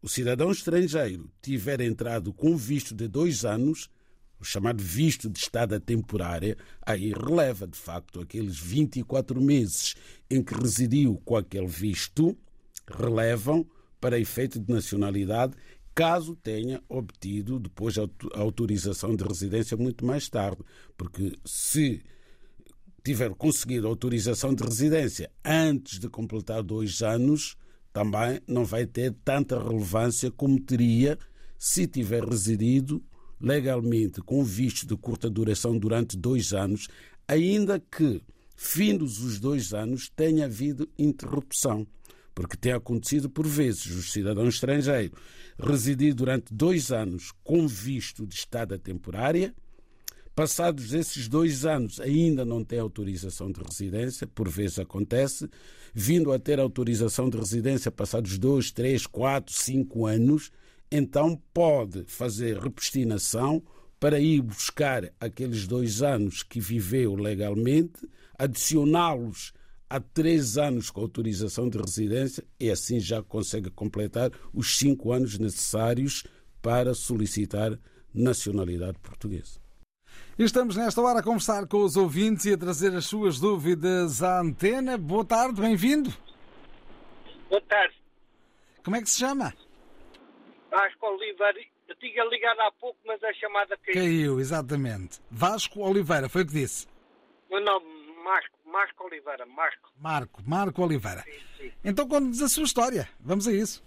o 0.00 0.08
cidadão 0.08 0.50
estrangeiro 0.50 1.30
tiver 1.42 1.80
entrado 1.80 2.32
com 2.32 2.56
visto 2.56 2.94
de 2.94 3.08
dois 3.08 3.44
anos, 3.44 3.90
o 4.44 4.46
chamado 4.46 4.82
visto 4.82 5.28
de 5.28 5.38
estada 5.38 5.80
temporária, 5.80 6.56
aí 6.82 7.12
releva 7.12 7.66
de 7.66 7.78
facto 7.78 8.20
aqueles 8.20 8.58
24 8.58 9.40
meses 9.40 9.94
em 10.30 10.42
que 10.42 10.54
residiu 10.54 11.20
com 11.24 11.36
aquele 11.36 11.66
visto, 11.66 12.36
relevam 12.86 13.66
para 13.98 14.20
efeito 14.20 14.60
de 14.60 14.70
nacionalidade 14.70 15.56
caso 15.94 16.36
tenha 16.36 16.82
obtido 16.88 17.58
depois 17.58 17.96
a 17.96 18.06
autorização 18.34 19.14
de 19.16 19.24
residência 19.24 19.76
muito 19.76 20.04
mais 20.04 20.28
tarde. 20.28 20.60
Porque 20.96 21.32
se 21.44 22.02
tiver 23.02 23.32
conseguido 23.34 23.86
a 23.86 23.90
autorização 23.90 24.52
de 24.52 24.64
residência 24.64 25.30
antes 25.44 25.98
de 25.98 26.08
completar 26.08 26.62
dois 26.62 27.00
anos, 27.00 27.56
também 27.92 28.40
não 28.46 28.64
vai 28.64 28.86
ter 28.86 29.14
tanta 29.24 29.56
relevância 29.56 30.30
como 30.32 30.60
teria 30.60 31.16
se 31.56 31.86
tiver 31.86 32.24
residido 32.24 33.02
legalmente 33.40 34.20
com 34.20 34.42
visto 34.44 34.86
de 34.86 34.96
curta 34.96 35.28
duração 35.28 35.78
durante 35.78 36.16
dois 36.16 36.52
anos, 36.52 36.88
ainda 37.26 37.78
que, 37.78 38.22
findos 38.56 39.20
os 39.20 39.38
dois 39.38 39.72
anos, 39.72 40.10
tenha 40.14 40.46
havido 40.46 40.88
interrupção. 40.98 41.86
Porque 42.34 42.56
tem 42.56 42.72
acontecido 42.72 43.30
por 43.30 43.46
vezes 43.46 43.86
o 43.86 44.02
cidadão 44.02 44.48
estrangeiro 44.48 45.16
residir 45.58 46.14
durante 46.14 46.52
dois 46.52 46.90
anos 46.90 47.32
com 47.42 47.66
visto 47.66 48.26
de 48.26 48.34
estada 48.34 48.78
temporária, 48.78 49.54
passados 50.34 50.92
esses 50.92 51.28
dois 51.28 51.64
anos 51.64 52.00
ainda 52.00 52.44
não 52.44 52.64
tem 52.64 52.80
autorização 52.80 53.50
de 53.52 53.60
residência, 53.60 54.26
por 54.26 54.48
vezes 54.48 54.80
acontece, 54.80 55.48
vindo 55.94 56.32
a 56.32 56.38
ter 56.38 56.58
autorização 56.58 57.30
de 57.30 57.38
residência 57.38 57.90
passados 57.90 58.36
dois, 58.36 58.72
três, 58.72 59.06
quatro, 59.06 59.54
cinco 59.54 60.06
anos, 60.06 60.50
então 60.96 61.34
pode 61.52 62.04
fazer 62.04 62.56
repostinação 62.56 63.60
para 63.98 64.20
ir 64.20 64.40
buscar 64.42 65.12
aqueles 65.18 65.66
dois 65.66 66.02
anos 66.02 66.44
que 66.44 66.60
viveu 66.60 67.16
legalmente, 67.16 68.08
adicioná-los 68.38 69.52
a 69.90 69.98
três 69.98 70.56
anos 70.56 70.90
com 70.90 71.00
autorização 71.00 71.68
de 71.68 71.78
residência 71.78 72.44
e 72.60 72.70
assim 72.70 73.00
já 73.00 73.20
consegue 73.24 73.70
completar 73.70 74.30
os 74.52 74.78
cinco 74.78 75.10
anos 75.10 75.36
necessários 75.36 76.22
para 76.62 76.94
solicitar 76.94 77.76
nacionalidade 78.14 78.96
portuguesa. 79.00 79.58
Estamos 80.38 80.76
nesta 80.76 81.00
hora 81.00 81.18
a 81.18 81.22
conversar 81.24 81.66
com 81.66 81.82
os 81.82 81.96
ouvintes 81.96 82.44
e 82.44 82.52
a 82.52 82.56
trazer 82.56 82.94
as 82.94 83.06
suas 83.06 83.40
dúvidas 83.40 84.22
à 84.22 84.40
antena. 84.40 84.96
Boa 84.96 85.24
tarde, 85.24 85.60
bem-vindo. 85.60 86.14
Boa 87.50 87.62
tarde. 87.62 87.94
Como 88.84 88.94
é 88.94 89.02
que 89.02 89.10
se 89.10 89.18
chama? 89.18 89.52
Vasco 90.74 91.06
Oliveira. 91.06 91.60
Eu 91.86 91.94
tinha 91.96 92.24
ligado 92.24 92.60
há 92.60 92.72
pouco, 92.72 92.98
mas 93.06 93.22
a 93.22 93.32
chamada 93.34 93.76
caiu. 93.76 93.94
Caiu, 93.94 94.40
exatamente. 94.40 95.20
Vasco 95.30 95.80
Oliveira, 95.80 96.28
foi 96.28 96.42
o 96.42 96.46
que 96.46 96.52
disse. 96.52 96.88
Meu 97.48 97.60
nome, 97.60 97.86
Marco, 98.24 98.58
Marco 98.66 99.04
Oliveira, 99.04 99.46
Marco. 99.46 99.92
Marco, 99.96 100.42
Marco 100.44 100.82
Oliveira. 100.82 101.22
Sim, 101.22 101.40
sim. 101.58 101.72
Então 101.84 102.08
conte-nos 102.08 102.42
a 102.42 102.48
sua 102.48 102.64
história. 102.64 103.08
Vamos 103.20 103.46
a 103.46 103.52
isso. 103.52 103.84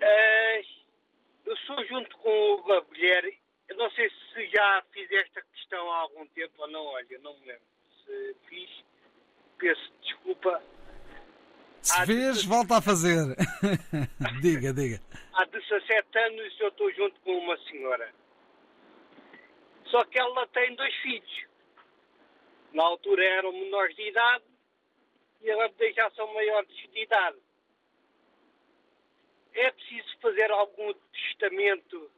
Eh, 0.00 0.62
eu 1.46 1.56
sou 1.66 1.84
junto 1.86 2.16
com 2.18 2.62
uma 2.64 2.80
mulher, 2.82 3.24
eu 3.68 3.76
não 3.76 3.90
sei 3.90 4.08
se 4.08 4.46
já 4.54 4.82
fiz 4.92 5.10
esta 5.10 5.42
questão 5.52 5.90
há 5.90 5.96
algum 6.02 6.24
tempo 6.28 6.52
ou 6.58 6.68
não, 6.68 6.84
olha, 6.84 7.18
não 7.22 7.36
me 7.40 7.46
lembro. 7.46 7.62
Se 8.04 8.36
fiz, 8.48 8.70
peço 9.58 9.92
desculpa. 10.00 10.62
Se 11.82 12.00
Ah, 12.00 12.06
fez, 12.06 12.44
volta 12.44 12.76
a 12.78 12.82
fazer. 12.82 13.34
diga, 14.40 14.72
diga. 14.72 15.00
Há 15.34 15.44
17 15.44 16.18
anos 16.18 16.60
eu 16.60 16.68
estou 16.68 16.92
junto 16.92 17.20
com 17.20 17.36
uma 17.38 17.56
senhora. 17.64 18.12
Só 19.86 20.04
que 20.04 20.18
ela 20.18 20.46
tem 20.48 20.74
dois 20.76 20.94
filhos. 21.02 21.44
Na 22.72 22.84
altura 22.84 23.24
eram 23.24 23.52
menores 23.52 23.94
de 23.96 24.08
idade 24.08 24.44
e 25.42 25.50
agora 25.50 25.72
já 25.94 26.10
são 26.12 26.32
maiores 26.32 26.68
de 26.74 27.02
idade. 27.02 27.36
É 29.54 29.70
preciso 29.72 30.18
fazer 30.20 30.50
algum 30.50 30.94
testamento 31.12 32.10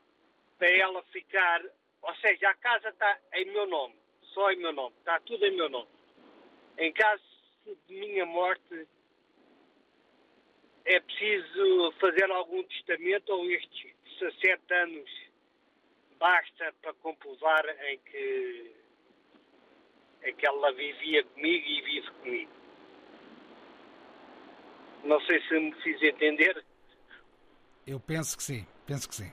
para 0.58 0.70
ela 0.70 1.02
ficar. 1.04 1.62
Ou 2.02 2.14
seja, 2.16 2.50
a 2.50 2.54
casa 2.56 2.90
está 2.90 3.18
em 3.32 3.46
meu 3.46 3.66
nome, 3.66 3.94
só 4.34 4.52
em 4.52 4.58
meu 4.58 4.72
nome, 4.72 4.94
está 4.98 5.18
tudo 5.20 5.44
em 5.46 5.56
meu 5.56 5.68
nome. 5.70 5.88
Em 6.78 6.92
caso 6.92 7.22
de 7.64 7.94
minha 7.94 8.26
morte, 8.26 8.86
é 10.84 11.00
preciso 11.00 11.92
fazer 12.00 12.30
algum 12.30 12.62
testamento 12.64 13.30
ou 13.30 13.50
estes 13.50 13.92
17 14.20 14.74
anos 14.74 15.10
basta 16.18 16.72
para 16.82 16.92
comprovar 16.94 17.64
em 17.88 17.98
que, 17.98 18.72
em 20.24 20.34
que 20.34 20.46
ela 20.46 20.72
vivia 20.72 21.24
comigo 21.24 21.66
e 21.66 21.82
vive 21.82 22.10
comigo. 22.12 22.52
Não 25.04 25.20
sei 25.22 25.40
se 25.42 25.58
me 25.58 25.72
fiz 25.82 26.02
entender. 26.02 26.64
Eu 27.86 28.00
penso 28.00 28.36
que 28.36 28.42
sim, 28.42 28.66
penso 28.86 29.08
que 29.08 29.14
sim. 29.14 29.30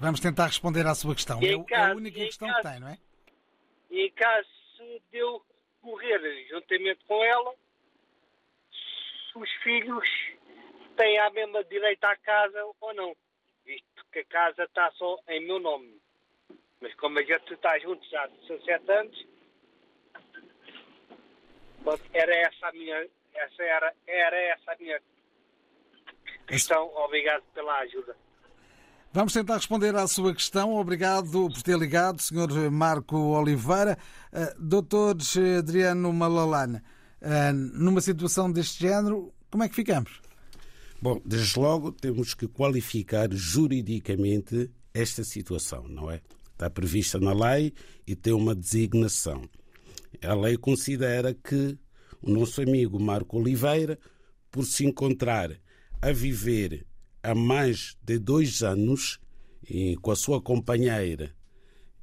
Vamos 0.00 0.18
tentar 0.18 0.46
responder 0.46 0.84
à 0.86 0.94
sua 0.94 1.14
questão. 1.14 1.38
É 1.40 1.62
caso- 1.64 1.92
a 1.92 1.96
única 1.96 2.18
questão 2.18 2.48
caso- 2.48 2.62
que 2.62 2.68
tem, 2.68 2.80
não 2.80 2.88
é? 2.88 2.98
E 3.90 4.06
em 4.06 4.10
caso 4.12 4.48
de 5.10 5.18
eu 5.18 5.44
morrer 5.82 6.48
juntamente 6.48 7.04
com 7.04 7.22
ela, 7.22 7.54
os 9.36 9.50
filhos 9.62 10.08
têm 10.96 11.18
a 11.18 11.30
mesma 11.30 11.64
direito 11.64 12.04
à 12.04 12.16
casa 12.16 12.64
ou 12.80 12.94
não. 12.94 13.14
Visto 13.64 14.04
que 14.12 14.20
a 14.20 14.24
casa 14.24 14.64
está 14.64 14.90
só 14.92 15.18
em 15.28 15.46
meu 15.46 15.58
nome. 15.58 16.00
Mas 16.80 16.94
como 16.96 17.18
a 17.18 17.22
gente 17.22 17.54
está 17.54 17.78
juntos 17.78 18.12
há 18.14 18.26
17 18.48 18.92
anos, 18.92 19.26
era 22.12 22.34
essa 22.34 22.68
a 22.68 22.72
minha, 22.72 23.08
essa 23.34 23.62
era, 23.62 23.94
era 24.06 24.36
essa 24.36 24.72
a 24.72 24.76
minha 24.76 25.00
questão. 26.46 26.90
Obrigado 26.96 27.42
pela 27.54 27.78
ajuda. 27.80 28.16
Vamos 29.12 29.34
tentar 29.34 29.56
responder 29.56 29.94
à 29.94 30.06
sua 30.06 30.32
questão. 30.32 30.74
Obrigado 30.74 31.30
por 31.30 31.62
ter 31.62 31.76
ligado, 31.76 32.20
Sr. 32.20 32.70
Marco 32.70 33.16
Oliveira. 33.16 33.98
Uh, 34.32 34.58
Doutor 34.58 35.16
Adriano 35.58 36.10
Malalane, 36.12 36.78
uh, 36.78 37.52
numa 37.52 38.00
situação 38.00 38.50
deste 38.50 38.80
género, 38.80 39.30
como 39.50 39.64
é 39.64 39.68
que 39.68 39.74
ficamos? 39.74 40.21
Bom, 41.02 41.20
desde 41.24 41.58
logo 41.58 41.90
temos 41.90 42.32
que 42.32 42.46
qualificar 42.46 43.28
juridicamente 43.32 44.70
esta 44.94 45.24
situação, 45.24 45.88
não 45.88 46.08
é? 46.08 46.22
Está 46.52 46.70
prevista 46.70 47.18
na 47.18 47.32
lei 47.32 47.72
e 48.06 48.14
tem 48.14 48.32
uma 48.32 48.54
designação. 48.54 49.42
A 50.22 50.32
lei 50.32 50.56
considera 50.56 51.34
que 51.34 51.76
o 52.20 52.30
nosso 52.30 52.62
amigo 52.62 53.00
Marco 53.00 53.36
Oliveira, 53.36 53.98
por 54.48 54.64
se 54.64 54.86
encontrar 54.86 55.50
a 56.00 56.12
viver 56.12 56.86
há 57.20 57.34
mais 57.34 57.96
de 58.00 58.20
dois 58.20 58.62
anos 58.62 59.18
com 60.00 60.12
a 60.12 60.16
sua 60.16 60.40
companheira 60.40 61.34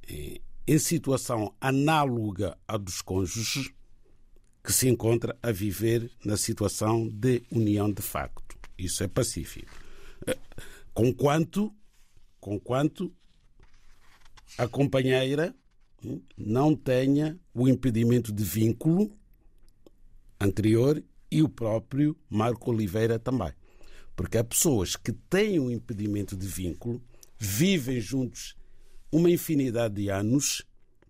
em 0.06 0.78
situação 0.78 1.54
análoga 1.58 2.54
à 2.68 2.76
dos 2.76 3.00
cônjuges, 3.00 3.70
que 4.62 4.74
se 4.74 4.90
encontra 4.90 5.38
a 5.42 5.50
viver 5.50 6.10
na 6.22 6.36
situação 6.36 7.08
de 7.08 7.42
união 7.50 7.90
de 7.90 8.02
facto. 8.02 8.49
Isso 8.84 9.02
é 9.02 9.08
pacífico. 9.08 9.72
Eh, 10.26 10.36
Conquanto, 10.92 11.72
conquanto 12.40 13.12
a 14.58 14.66
companheira 14.66 15.54
hum, 16.04 16.20
não 16.36 16.74
tenha 16.74 17.38
o 17.54 17.68
impedimento 17.68 18.32
de 18.32 18.42
vínculo 18.42 19.10
anterior 20.40 21.02
e 21.30 21.42
o 21.42 21.48
próprio 21.48 22.16
Marco 22.28 22.70
Oliveira 22.70 23.18
também. 23.18 23.52
Porque 24.16 24.36
há 24.36 24.44
pessoas 24.44 24.96
que 24.96 25.12
têm 25.12 25.60
um 25.60 25.70
impedimento 25.70 26.36
de 26.36 26.46
vínculo, 26.46 27.00
vivem 27.38 28.00
juntos 28.00 28.56
uma 29.12 29.30
infinidade 29.30 29.94
de 29.94 30.10
anos, 30.10 30.62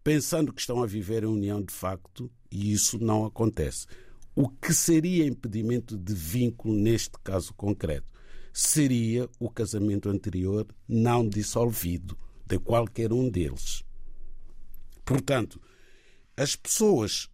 pensando 0.04 0.52
que 0.52 0.60
estão 0.60 0.82
a 0.82 0.86
viver 0.86 1.24
em 1.24 1.26
união 1.26 1.62
de 1.62 1.72
facto, 1.72 2.30
e 2.50 2.70
isso 2.72 2.98
não 2.98 3.24
acontece. 3.24 3.86
O 4.34 4.48
que 4.48 4.72
seria 4.72 5.26
impedimento 5.26 5.96
de 5.96 6.14
vínculo 6.14 6.74
neste 6.74 7.18
caso 7.22 7.52
concreto? 7.54 8.10
Seria 8.52 9.28
o 9.38 9.50
casamento 9.50 10.08
anterior 10.08 10.66
não 10.88 11.28
dissolvido 11.28 12.16
de 12.46 12.58
qualquer 12.58 13.12
um 13.12 13.28
deles. 13.28 13.84
Portanto, 15.04 15.60
as 16.36 16.56
pessoas, 16.56 17.28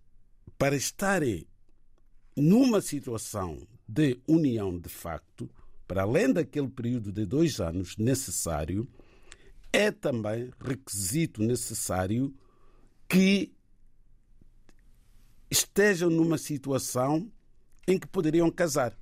para 0.59 0.76
estarem 0.76 1.46
numa 2.37 2.80
situação 2.80 3.66
de 3.88 4.20
união 4.26 4.78
de 4.78 4.88
facto, 4.88 5.48
para 5.87 6.02
além 6.02 6.32
daquele 6.32 6.68
período 6.68 7.12
de 7.12 7.24
dois 7.24 7.61
anos 7.61 7.96
necessário, 7.96 8.88
é 9.72 9.90
também 9.90 10.50
requisito 10.61 11.42
necessário 11.42 12.35
que 13.09 13.55
estejam 15.50 16.11
numa 16.11 16.38
situação 16.38 17.30
em 17.87 17.98
que 17.98 18.06
poderiam 18.06 18.50
casar, 18.50 18.96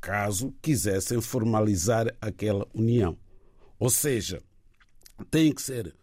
caso 0.00 0.52
quisessem 0.60 1.20
formalizar 1.20 2.06
aquela 2.20 2.66
união. 2.74 3.18
Ou 3.78 3.90
seja, 3.90 4.42
têm 5.30 5.52
que 5.52 5.62
ser 5.62 5.94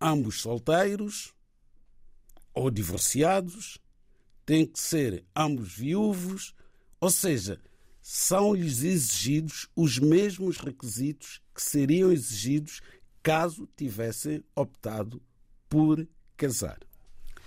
ambos 0.00 0.40
solteiros 0.40 1.34
ou 2.54 2.70
divorciados, 2.70 3.78
têm 4.44 4.64
que 4.64 4.78
ser 4.78 5.24
ambos 5.34 5.74
viúvos, 5.74 6.54
ou 7.00 7.10
seja, 7.10 7.60
são-lhes 8.00 8.82
exigidos 8.82 9.68
os 9.74 9.98
mesmos 9.98 10.58
requisitos 10.58 11.42
que 11.52 11.60
seriam 11.60 12.12
exigidos 12.12 12.80
caso 13.22 13.68
tivessem 13.76 14.44
optado 14.54 15.20
por 15.68 16.06
casar. 16.36 16.85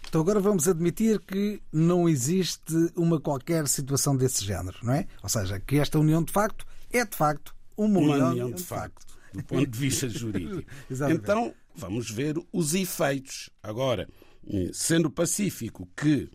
Então 0.10 0.22
agora 0.22 0.39
vamos 0.39 0.67
admitir 0.67 1.19
que 1.19 1.62
não 1.72 2.10
existe 2.10 2.74
uma 2.95 3.22
qualquer 3.22 3.67
situação 3.67 4.17
desse 4.17 4.43
género, 4.43 4.80
não 4.82 4.93
é? 4.93 5.06
Ou 5.22 5.30
seja, 5.30 5.60
que 5.60 5.78
esta 5.78 6.00
união 6.00 6.24
de 6.24 6.34
facto 6.34 6.65
é 6.91 7.06
de 7.06 7.15
facto 7.15 7.56
uma, 7.78 8.00
Uma 8.00 8.13
união, 8.13 8.30
união 8.32 8.52
de 8.52 8.63
facto, 8.63 9.06
do 9.32 9.43
ponto 9.43 9.67
de 9.67 9.78
vista 9.78 10.10
jurídico. 10.10 10.67
Então, 11.12 11.54
vamos 11.76 12.10
ver 12.10 12.36
os 12.52 12.74
efeitos. 12.74 13.52
Agora, 13.62 14.10
eh, 14.48 14.72
sendo 14.74 15.12
pacífico 15.12 15.88
que 15.95 16.28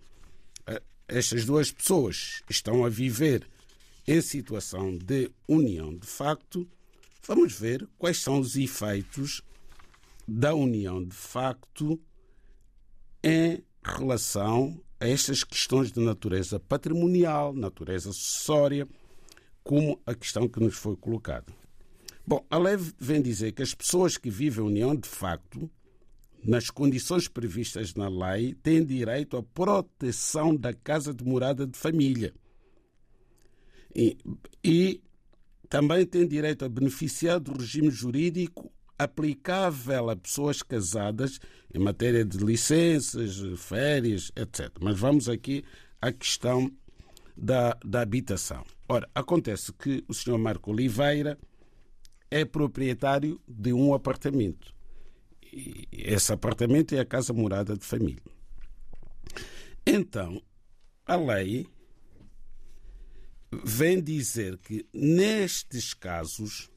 eh, 0.69 0.81
estas 1.09 1.45
duas 1.45 1.73
pessoas 1.73 2.43
estão 2.49 2.85
a 2.85 2.89
viver 2.89 3.45
em 4.07 4.21
situação 4.21 4.97
de 4.97 5.33
união 5.49 5.93
de 5.97 6.07
facto, 6.07 6.65
vamos 7.27 7.53
ver 7.53 7.89
quais 7.99 8.19
são 8.19 8.39
os 8.39 8.55
efeitos 8.55 9.43
da 10.29 10.55
união 10.55 11.03
de 11.03 11.17
facto 11.17 12.01
em 13.25 13.65
relação 13.83 14.79
a 15.01 15.09
estas 15.09 15.43
questões 15.43 15.91
de 15.91 15.99
natureza 15.99 16.61
patrimonial, 16.61 17.55
natureza 17.55 18.11
acessória, 18.11 18.87
como 19.63 19.99
a 20.05 20.15
questão 20.15 20.47
que 20.47 20.61
nos 20.61 20.75
foi 20.75 20.95
colocada. 20.95 21.47
Bom, 22.27 22.45
a 22.51 22.59
lei 22.59 22.77
vem 22.99 23.23
dizer 23.23 23.53
que 23.53 23.63
as 23.63 23.75
pessoas 23.75 24.19
que 24.19 24.29
vivem 24.29 24.63
a 24.63 24.67
união 24.67 24.95
de 24.95 25.09
facto, 25.09 25.71
nas 26.45 26.69
condições 26.69 27.27
previstas 27.27 27.95
na 27.95 28.09
lei, 28.11 28.53
têm 28.63 28.85
direito 28.85 29.39
à 29.39 29.43
proteção 29.43 30.55
da 30.55 30.75
casa 30.75 31.15
de 31.15 31.25
morada 31.25 31.67
de 31.67 31.79
família. 31.79 32.35
E, 33.97 34.19
e 34.63 35.01
também 35.71 36.05
têm 36.05 36.29
direito 36.29 36.63
a 36.63 36.69
beneficiar 36.69 37.41
do 37.41 37.57
regime 37.57 37.91
jurídico 37.91 38.71
aplicável 38.99 40.11
a 40.11 40.17
pessoas 40.17 40.63
casadas 40.63 41.39
em 41.73 41.79
matéria 41.79 42.25
de 42.25 42.39
licenças, 42.39 43.41
férias, 43.59 44.31
etc. 44.37 44.71
Mas 44.81 44.99
vamos 44.99 45.29
aqui 45.29 45.65
à 46.01 46.13
questão 46.13 46.71
da, 47.37 47.77
da 47.85 48.03
habitação. 48.03 48.65
Ora, 48.89 49.09
acontece 49.15 49.73
que 49.73 50.05
o 50.07 50.15
Sr. 50.15 50.39
Marco 50.39 50.71
Oliveira 50.71 51.39
é 52.31 52.45
proprietário 52.45 53.41
de 53.47 53.73
um 53.73 53.95
apartamento. 53.95 54.75
E 55.53 55.87
esse 55.93 56.33
apartamento 56.33 56.95
é 56.95 57.01
a 57.01 57.05
casa 57.05 57.33
morada 57.33 57.77
de 57.77 57.85
família. 57.85 58.23
Então, 59.87 60.43
a 61.07 61.17
lei 61.17 61.67
vem 63.65 64.03
dizer 64.03 64.59
que 64.59 64.87
nestes 64.93 65.95
casos, 65.95 66.71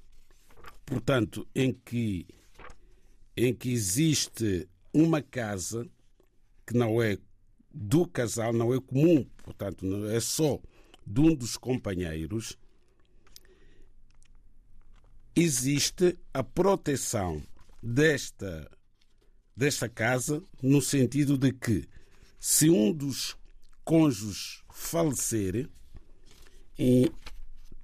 portanto, 0.88 1.46
em 1.54 1.74
que, 1.74 2.26
em 3.36 3.54
que 3.54 3.70
existe 3.70 4.68
uma 4.94 5.22
casa 5.22 5.88
que 6.66 6.76
não 6.76 7.02
é 7.04 7.18
do 7.72 8.08
casal, 8.08 8.52
não 8.52 8.74
é 8.74 8.80
comum, 8.80 9.24
portanto, 9.44 9.86
não 9.86 10.10
é 10.10 10.20
só 10.20 10.60
de 11.06 11.20
um 11.20 11.36
dos 11.36 11.58
companheiros, 11.58 12.58
existe 15.36 16.18
a 16.34 16.42
proteção 16.42 17.44
desta, 17.84 18.72
desta 19.56 19.88
casa 19.88 20.42
no 20.64 20.82
sentido 20.82 21.38
de 21.38 21.52
que 21.52 21.88
se 22.40 22.70
um 22.70 22.94
dos 22.94 23.38
cônjuges 23.84 24.64
falecer, 24.72 25.70
e 26.80 27.12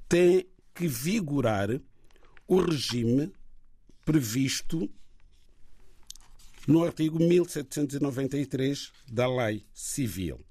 tem 0.08 0.48
que 0.74 0.88
vigorar 0.88 1.70
o 2.54 2.62
regime 2.62 3.34
previsto 4.06 4.88
no 6.68 6.84
artigo 6.84 7.18
1793 7.18 8.92
da 9.12 9.28
Lei 9.28 9.66
Civil. 9.74 10.46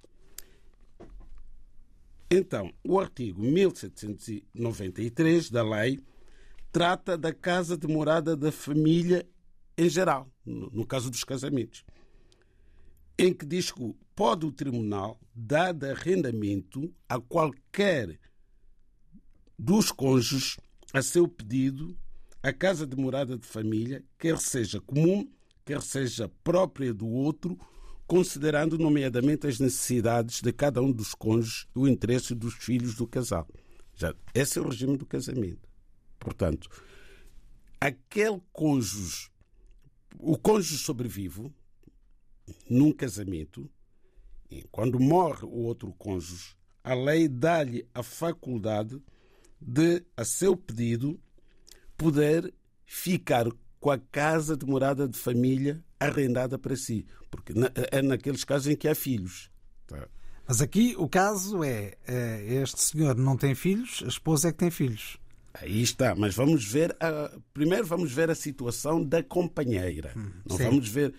Então, 2.31 2.73
o 2.83 2.99
artigo 2.99 3.41
1793 3.43 5.51
da 5.51 5.63
lei 5.63 6.01
trata 6.73 7.17
da 7.17 7.33
casa 7.33 7.77
de 7.77 7.87
morada 7.87 8.37
da 8.37 8.51
família 8.51 9.25
em 9.77 9.89
geral, 9.89 10.29
no 10.45 10.85
caso 10.87 11.11
dos 11.11 11.25
casamentos, 11.25 11.85
em 13.19 13.33
que 13.33 13.47
diz 13.47 13.71
que 13.71 13.95
pode 14.15 14.45
o 14.45 14.53
tribunal 14.53 15.19
dar 15.35 15.75
arrendamento 15.85 16.93
a 17.09 17.19
qualquer 17.21 18.19
dos 19.59 19.93
cônjuges 19.93 20.57
a 20.93 21.03
seu 21.03 21.27
pedido 21.27 21.97
a 22.43 22.53
casa 22.53 22.87
de 22.87 22.97
morada 22.97 23.39
de 23.39 23.47
família, 23.47 24.05
quer 24.19 24.37
seja 24.37 24.81
comum, 24.81 25.31
quer 25.65 25.81
seja 25.81 26.29
própria 26.43 26.93
do 26.93 27.07
outro, 27.07 27.57
considerando 28.05 28.77
nomeadamente 28.77 29.47
as 29.47 29.61
necessidades 29.61 30.41
de 30.41 30.53
cada 30.53 30.83
um 30.83 30.91
dos 30.91 31.15
cônjuges 31.15 31.69
e 31.75 31.79
o 31.79 31.87
interesse 31.87 32.35
dos 32.35 32.55
filhos 32.55 32.97
do 32.97 33.07
casal. 33.07 33.47
Já, 33.95 34.13
esse 34.35 34.59
é 34.59 34.63
o 34.63 34.69
regime 34.69 34.97
do 34.97 35.07
casamento. 35.07 35.69
Portanto, 36.19 36.69
aquele 37.81 38.43
cônjuge, 38.53 39.31
o 40.19 40.37
cônjuge 40.37 40.79
sobrevivo 40.79 41.55
num 42.69 42.91
casamento, 42.91 43.71
e 44.51 44.63
quando 44.65 44.99
morre 44.99 45.45
o 45.45 45.61
outro 45.61 45.93
cônjuge, 45.93 46.57
a 46.83 46.93
lei 46.93 47.29
dá-lhe 47.29 47.87
a 47.95 48.03
faculdade 48.03 49.01
de, 49.65 50.05
a 50.17 50.25
seu 50.25 50.57
pedido, 50.57 51.19
poder 51.97 52.53
ficar 52.85 53.47
com 53.81 53.91
a 53.91 53.99
casa 53.99 54.57
de 54.57 54.67
morada 54.67 55.09
de 55.09 55.19
família 55.19 55.83
arrendada 55.99 56.59
para 56.59 56.77
si. 56.77 57.07
Porque 57.31 57.53
é 57.91 58.03
naqueles 58.03 58.45
casos 58.45 58.69
em 58.69 58.77
que 58.77 58.89
há 58.89 58.95
filhos. 58.95 59.51
Tá? 59.87 60.07
Mas 60.47 60.61
aqui 60.61 60.95
o 60.99 61.09
caso 61.09 61.63
é, 61.65 61.95
é, 62.07 62.61
este 62.63 62.81
senhor 62.81 63.17
não 63.17 63.37
tem 63.37 63.55
filhos, 63.55 64.03
a 64.05 64.09
esposa 64.09 64.49
é 64.49 64.53
que 64.53 64.59
tem 64.59 64.71
filhos. 64.71 65.19
Aí 65.55 65.83
está, 65.83 66.15
mas 66.15 66.35
vamos 66.35 66.65
ver 66.65 66.97
a, 66.99 67.31
primeiro 67.53 67.87
vamos 67.87 68.11
ver 68.11 68.31
a 68.31 68.35
situação 68.35 69.03
da 69.03 69.23
companheira. 69.23 70.13
Hum, 70.17 70.31
não 70.49 70.57
sim. 70.57 70.65
vamos 70.65 70.89
ver 70.89 71.15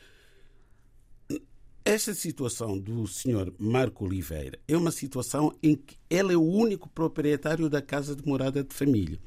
esta 1.86 2.14
situação 2.14 2.80
do 2.80 3.06
senhor 3.08 3.54
Marco 3.60 4.06
Oliveira 4.06 4.60
é 4.68 4.78
uma 4.78 4.92
situação 4.92 5.52
em 5.62 5.76
que 5.76 5.98
ele 6.10 6.34
é 6.34 6.38
o 6.38 6.42
único 6.42 6.90
proprietário 6.90 7.70
da 7.70 7.82
casa 7.82 8.16
de 8.16 8.26
morada 8.26 8.64
de 8.64 8.74
família. 8.74 9.20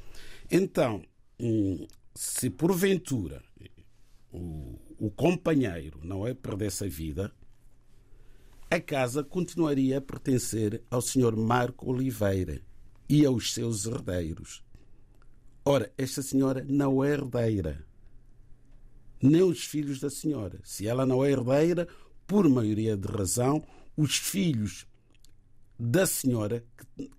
Então, 0.51 1.03
hum, 1.38 1.87
se 2.14 2.49
porventura 2.49 3.42
o, 4.33 4.79
o 4.99 5.11
companheiro 5.11 6.01
não 6.03 6.27
é 6.27 6.35
perdesse 6.35 6.85
a 6.85 6.88
vida, 6.88 7.33
a 8.71 8.81
casa 8.81 9.23
continuaria 9.23 9.99
a 9.99 10.01
pertencer 10.01 10.83
ao 10.90 11.01
senhor 11.01 11.37
Marco 11.37 11.90
Oliveira 11.90 12.61
e 13.09 13.25
aos 13.25 13.53
seus 13.53 13.87
herdeiros. 13.87 14.64
Ora, 15.64 15.92
esta 15.97 16.23
senhora 16.23 16.64
não 16.69 17.03
é 17.03 17.12
herdeira, 17.12 17.85
nem 19.23 19.42
os 19.42 19.64
filhos 19.64 20.01
da 20.01 20.11
senhora. 20.11 20.61
Se 20.64 20.87
ela 20.87 21.07
não 21.07 21.25
é 21.25 21.31
herdeira, 21.31 21.88
por 22.26 22.48
maioria 22.48 22.96
de 22.96 23.06
razão, 23.06 23.62
os 23.96 24.16
filhos 24.16 24.86
da 25.78 26.06
senhora, 26.06 26.64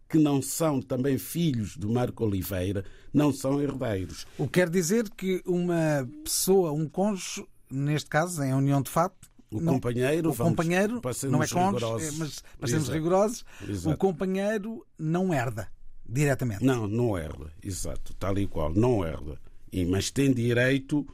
que 0.09 0.17
não 0.17 0.41
são 0.41 0.81
também 0.81 1.17
filhos 1.17 1.77
do 1.77 1.89
Marco 1.89 2.25
Oliveira, 2.25 2.83
não 3.13 3.31
são 3.31 3.61
herdeiros. 3.61 4.25
O 4.37 4.45
que 4.45 4.53
quer 4.53 4.69
dizer 4.69 5.09
que 5.11 5.41
uma 5.45 6.07
pessoa, 6.23 6.71
um 6.71 6.87
cônjuge, 6.87 7.45
neste 7.69 8.09
caso, 8.09 8.41
em 8.43 8.53
união 8.53 8.81
de 8.81 8.89
fato, 8.89 9.15
o 9.51 9.61
não, 9.61 9.73
companheiro, 9.73 10.31
o 10.31 10.35
companheiro 10.35 11.01
não 11.29 11.41
é 11.41 11.47
cônjuge, 11.47 11.85
rigorosos. 11.85 12.17
mas 12.17 12.43
para 12.59 12.67
sermos 12.67 12.89
rigorosos, 12.89 13.45
Exato. 13.67 13.95
o 13.95 13.97
companheiro 13.97 14.85
não 14.97 15.33
herda 15.33 15.69
diretamente. 16.07 16.63
Não, 16.63 16.87
não 16.87 17.17
herda, 17.17 17.51
exato, 17.63 18.13
tal 18.15 18.37
e 18.37 18.47
qual, 18.47 18.73
não 18.73 19.05
herda. 19.05 19.39
E, 19.71 19.85
mas 19.85 20.09
tem 20.09 20.33
direito 20.33 21.07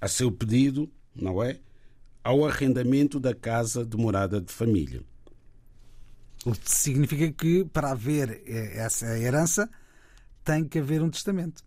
a 0.00 0.08
seu 0.08 0.30
pedido, 0.32 0.90
não 1.14 1.42
é? 1.42 1.58
Ao 2.26 2.44
arrendamento 2.44 3.20
da 3.20 3.32
casa 3.32 3.86
de 3.86 3.96
morada 3.96 4.40
de 4.40 4.52
família. 4.52 5.00
O 6.44 6.50
que 6.50 6.68
significa 6.68 7.30
que 7.30 7.64
para 7.66 7.92
haver 7.92 8.42
essa 8.44 9.16
herança 9.16 9.70
tem 10.42 10.64
que 10.64 10.80
haver 10.80 11.00
um 11.02 11.08
testamento. 11.08 11.62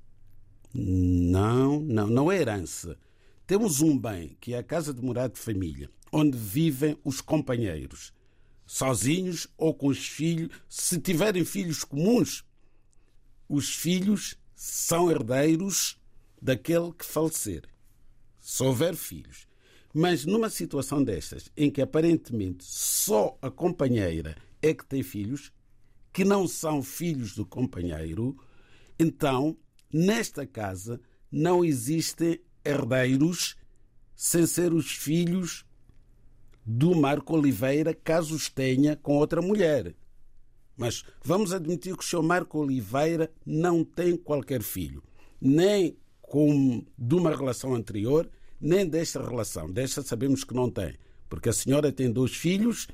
Não, 0.73 1.79
não, 1.79 2.07
não 2.07 2.29
é 2.29 2.41
herança. 2.41 2.97
Temos 3.47 3.79
um 3.79 3.97
bem, 3.97 4.35
que 4.41 4.53
é 4.53 4.57
a 4.57 4.63
casa 4.63 4.93
de 4.93 5.01
morada 5.01 5.33
de 5.33 5.39
família, 5.39 5.89
onde 6.11 6.37
vivem 6.37 6.99
os 7.05 7.21
companheiros, 7.21 8.13
sozinhos 8.65 9.47
ou 9.57 9.73
com 9.73 9.87
os 9.87 10.09
filhos. 10.09 10.49
Se 10.67 10.99
tiverem 10.99 11.45
filhos 11.45 11.85
comuns, 11.85 12.43
os 13.47 13.73
filhos 13.73 14.35
são 14.53 15.09
herdeiros 15.09 15.97
daquele 16.41 16.91
que 16.91 17.05
falecer. 17.05 17.63
Se 18.41 18.61
houver 18.61 18.93
filhos. 18.93 19.47
Mas 19.93 20.25
numa 20.25 20.49
situação 20.49 21.03
destas, 21.03 21.49
em 21.57 21.69
que 21.69 21.81
aparentemente 21.81 22.63
só 22.63 23.37
a 23.41 23.49
companheira 23.49 24.35
é 24.61 24.73
que 24.73 24.85
tem 24.85 25.01
filhos, 25.01 25.51
que 26.13 26.23
não 26.23 26.47
são 26.47 26.83
filhos 26.83 27.35
do 27.35 27.45
companheiro, 27.45 28.37
então, 28.99 29.57
nesta 29.91 30.45
casa, 30.45 30.99
não 31.31 31.63
existem 31.63 32.39
herdeiros 32.63 33.55
sem 34.15 34.45
ser 34.45 34.73
os 34.73 34.91
filhos 34.91 35.65
do 36.65 36.93
Marco 36.93 37.35
Oliveira, 37.35 37.93
caso 37.93 38.35
os 38.35 38.49
tenha 38.49 38.95
com 38.95 39.15
outra 39.17 39.41
mulher. 39.41 39.95
Mas 40.75 41.03
vamos 41.23 41.53
admitir 41.53 41.95
que 41.95 42.03
o 42.03 42.07
senhor 42.07 42.21
Marco 42.21 42.59
Oliveira 42.59 43.31
não 43.45 43.83
tem 43.83 44.15
qualquer 44.15 44.61
filho, 44.61 45.01
nem 45.41 45.97
com, 46.21 46.85
de 46.97 47.15
uma 47.15 47.35
relação 47.35 47.73
anterior, 47.73 48.29
nem 48.59 48.87
desta 48.87 49.23
relação. 49.23 49.71
Desta 49.71 50.01
sabemos 50.01 50.43
que 50.43 50.53
não 50.53 50.69
tem, 50.69 50.95
porque 51.29 51.49
a 51.49 51.53
senhora 51.53 51.91
tem 51.91 52.11
dois 52.11 52.35
filhos 52.35 52.87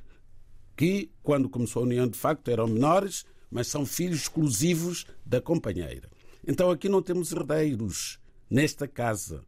que, 0.76 1.12
quando 1.24 1.50
começou 1.50 1.82
a 1.82 1.86
união 1.86 2.08
de 2.08 2.18
facto, 2.18 2.50
eram 2.50 2.68
menores, 2.68 3.26
mas 3.50 3.68
são 3.68 3.86
filhos 3.86 4.22
exclusivos 4.24 5.06
da 5.26 5.42
companheira. 5.42 6.10
Então 6.48 6.70
aqui 6.70 6.90
não 6.90 7.02
temos 7.02 7.32
herdeiros 7.32 8.20
nesta 8.50 8.88
casa. 8.88 9.44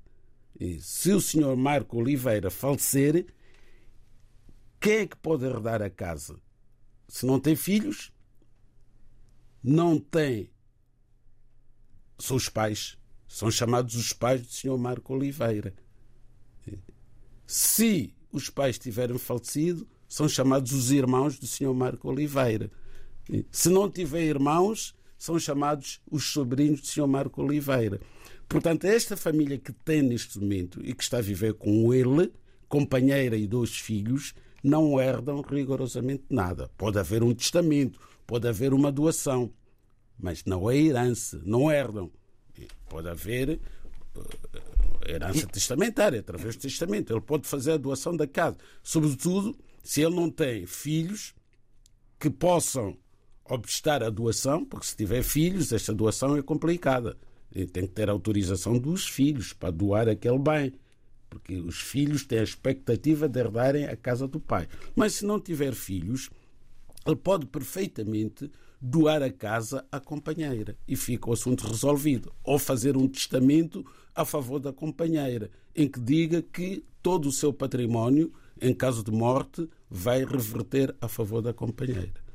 E 0.60 0.80
se 0.82 1.12
o 1.12 1.22
senhor 1.22 1.56
Marco 1.56 1.98
Oliveira 1.98 2.50
falecer, 2.50 3.28
quem 4.80 5.00
é 5.00 5.08
que 5.08 5.18
pode 5.18 5.46
herdar 5.46 5.82
a 5.82 5.90
casa? 5.90 6.40
Se 7.08 7.26
não 7.26 7.40
tem 7.40 7.56
filhos, 7.56 8.12
não 9.64 10.00
tem. 10.00 10.50
São 12.18 12.38
os 12.38 12.50
pais. 12.50 12.98
São 13.28 13.52
chamados 13.52 13.96
os 13.96 14.14
pais 14.14 14.42
do 14.42 14.52
senhor 14.52 14.78
Marco 14.78 15.14
Oliveira. 15.14 15.76
Se 17.48 18.14
os 18.30 18.50
pais 18.50 18.78
tiverem 18.78 19.18
falecido, 19.18 19.88
são 20.08 20.28
chamados 20.28 20.74
os 20.74 20.92
irmãos 20.92 21.40
do 21.40 21.48
senhor 21.48 21.74
Marco 21.74 22.10
Oliveira. 22.10 22.70
Se 23.50 23.70
não 23.70 23.90
tiver 23.90 24.24
irmãos, 24.24 24.94
são 25.18 25.40
chamados 25.40 26.02
os 26.12 26.26
sobrinhos 26.26 26.82
do 26.82 26.88
senhor 26.88 27.08
Marco 27.08 27.42
Oliveira. 27.42 28.02
Portanto, 28.50 28.84
esta 28.84 29.16
família 29.16 29.58
que 29.58 29.72
tem 29.72 30.02
neste 30.02 30.38
momento 30.40 30.82
e 30.84 30.94
que 30.94 31.02
está 31.02 31.20
a 31.20 31.22
viver 31.22 31.54
com 31.54 31.94
ele, 31.94 32.34
companheira 32.68 33.38
e 33.38 33.48
dois 33.48 33.78
filhos, 33.78 34.34
não 34.62 35.00
herdam 35.00 35.42
rigorosamente 35.42 36.26
nada. 36.30 36.70
Pode 36.78 37.00
haver 37.00 37.24
um 37.24 37.34
testamento, 37.34 37.98
pode 38.26 38.46
haver 38.46 38.74
uma 38.74 38.92
doação, 38.92 39.52
mas 40.20 40.44
não 40.46 40.70
é 40.70 40.78
herança, 40.78 41.42
não 41.46 41.72
herdam. 41.72 42.12
Pode 42.90 43.08
haver 43.08 43.60
herança 45.08 45.48
testamentária, 45.48 46.20
através 46.20 46.56
do 46.56 46.62
testamento. 46.62 47.14
Ele 47.14 47.22
pode 47.22 47.48
fazer 47.48 47.74
a 47.74 47.78
doação 47.78 48.16
da 48.16 48.28
casa, 48.28 48.58
sobretudo 48.84 49.58
se 49.84 50.02
ele 50.02 50.16
não 50.16 50.30
tem 50.30 50.66
filhos 50.66 51.34
que 52.20 52.30
possam 52.30 52.98
obstar 53.46 54.04
a 54.04 54.10
doação, 54.10 54.66
porque 54.66 54.86
se 54.86 54.96
tiver 54.96 55.24
filhos, 55.24 55.72
esta 55.72 55.94
doação 55.94 56.36
é 56.36 56.42
complicada. 56.42 57.18
E 57.56 57.66
tem 57.66 57.88
que 57.88 57.94
ter 57.94 58.10
autorização 58.10 58.78
dos 58.78 59.08
filhos 59.08 59.54
para 59.54 59.72
doar 59.72 60.10
aquele 60.10 60.38
bem. 60.38 60.74
Porque 61.30 61.56
os 61.56 61.80
filhos 61.80 62.26
têm 62.26 62.40
a 62.40 62.44
expectativa 62.44 63.28
de 63.28 63.40
herdarem 63.40 63.86
a 63.86 63.96
casa 63.96 64.28
do 64.28 64.40
pai. 64.40 64.68
Mas 64.96 65.14
se 65.14 65.26
não 65.26 65.40
tiver 65.40 65.74
filhos, 65.74 66.30
ele 67.06 67.16
pode 67.16 67.46
perfeitamente 67.46 68.52
doar 68.80 69.22
a 69.24 69.32
casa 69.32 69.86
à 69.92 70.00
companheira 70.00 70.78
e 70.88 70.96
fica 70.96 71.30
o 71.30 71.34
assunto 71.34 71.68
resolvido. 71.68 72.34
Ou 72.44 72.60
fazer 72.60 72.96
um 72.98 73.08
testamento 73.08 73.86
a 74.14 74.26
favor 74.26 74.60
da 74.60 74.74
companheira, 74.74 75.50
em 75.76 75.88
que 75.88 76.00
diga 76.00 76.42
que 76.42 76.84
todo 77.02 77.30
o 77.30 77.32
seu 77.32 77.54
património 77.54 78.34
em 78.62 78.74
caso 78.74 79.04
de 79.04 79.12
morte, 79.12 79.70
vai 79.90 80.26
reverter 80.26 80.96
a 81.00 81.08
favor 81.08 81.42
da 81.42 81.54
companheira. 81.54 82.26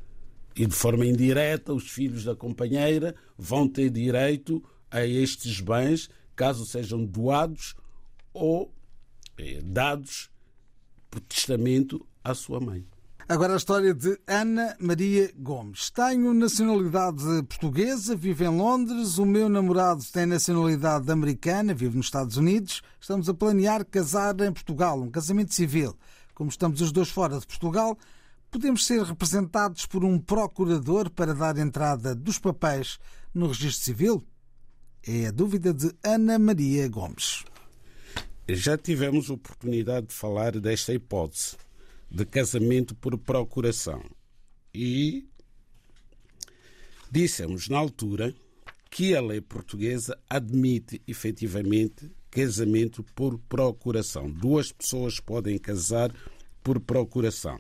E 0.55 0.67
de 0.67 0.75
forma 0.75 1.07
indireta, 1.07 1.73
os 1.73 1.89
filhos 1.89 2.25
da 2.25 2.37
companheira 2.37 3.15
vão 3.37 3.69
ter 3.69 3.91
direito 3.91 4.63
a 4.91 5.05
estes 5.07 5.61
bens, 5.61 6.11
caso 6.37 6.67
sejam 6.67 7.05
doados 7.05 7.75
ou 8.33 8.73
eh, 9.39 9.61
dados 9.63 10.31
por 11.11 11.21
testamento 11.21 12.07
à 12.23 12.35
sua 12.35 12.61
mãe. 12.61 12.87
Agora 13.33 13.55
a 13.55 13.57
história 13.57 13.95
de 13.95 14.21
Ana 14.27 14.77
Maria 14.79 15.33
Gomes. 15.35 15.89
Tenho 15.89 16.35
nacionalidade 16.35 17.25
portuguesa, 17.45 18.15
vivo 18.15 18.45
em 18.45 18.59
Londres. 18.59 19.17
O 19.17 19.25
meu 19.25 19.49
namorado 19.49 20.05
tem 20.13 20.27
nacionalidade 20.27 21.11
americana, 21.11 21.73
vive 21.73 21.97
nos 21.97 22.09
Estados 22.09 22.37
Unidos. 22.37 22.83
Estamos 23.01 23.31
a 23.31 23.33
planear 23.33 23.87
casar 23.87 24.39
em 24.43 24.53
Portugal, 24.53 25.01
um 25.01 25.11
casamento 25.11 25.55
civil. 25.55 25.97
Como 26.35 26.51
estamos 26.51 26.83
os 26.83 26.93
dois 26.93 27.09
fora 27.09 27.41
de 27.41 27.47
Portugal, 27.47 27.97
podemos 28.51 28.85
ser 28.85 29.03
representados 29.03 29.87
por 29.87 30.05
um 30.05 30.19
procurador 30.19 31.09
para 31.09 31.35
dar 31.35 31.57
entrada 31.57 32.15
dos 32.15 32.39
papéis 32.39 32.99
no 33.33 33.47
registro 33.47 33.83
civil? 33.83 34.23
É 35.03 35.29
a 35.29 35.31
dúvida 35.31 35.73
de 35.73 35.91
Ana 36.05 36.39
Maria 36.39 36.87
Gomes. 36.87 37.47
Já 38.47 38.77
tivemos 38.77 39.31
oportunidade 39.31 40.09
de 40.09 40.13
falar 40.13 40.61
desta 40.61 40.93
hipótese 40.93 41.57
de 42.13 42.27
casamento 42.27 42.95
por 42.95 43.17
procuração. 43.17 44.05
E 44.75 45.27
dissemos 47.11 47.71
na 47.71 47.79
altura 47.79 48.35
que 48.91 49.17
a 49.17 49.23
lei 49.23 49.41
portuguesa 49.41 50.19
admite 50.29 51.01
efetivamente 51.07 52.11
casamento 52.31 53.03
por 53.15 53.39
procuração. 53.39 54.31
Duas 54.31 54.71
pessoas 54.71 55.21
podem 55.21 55.57
casar 55.57 56.15
por 56.63 56.79
procuração. 56.79 57.59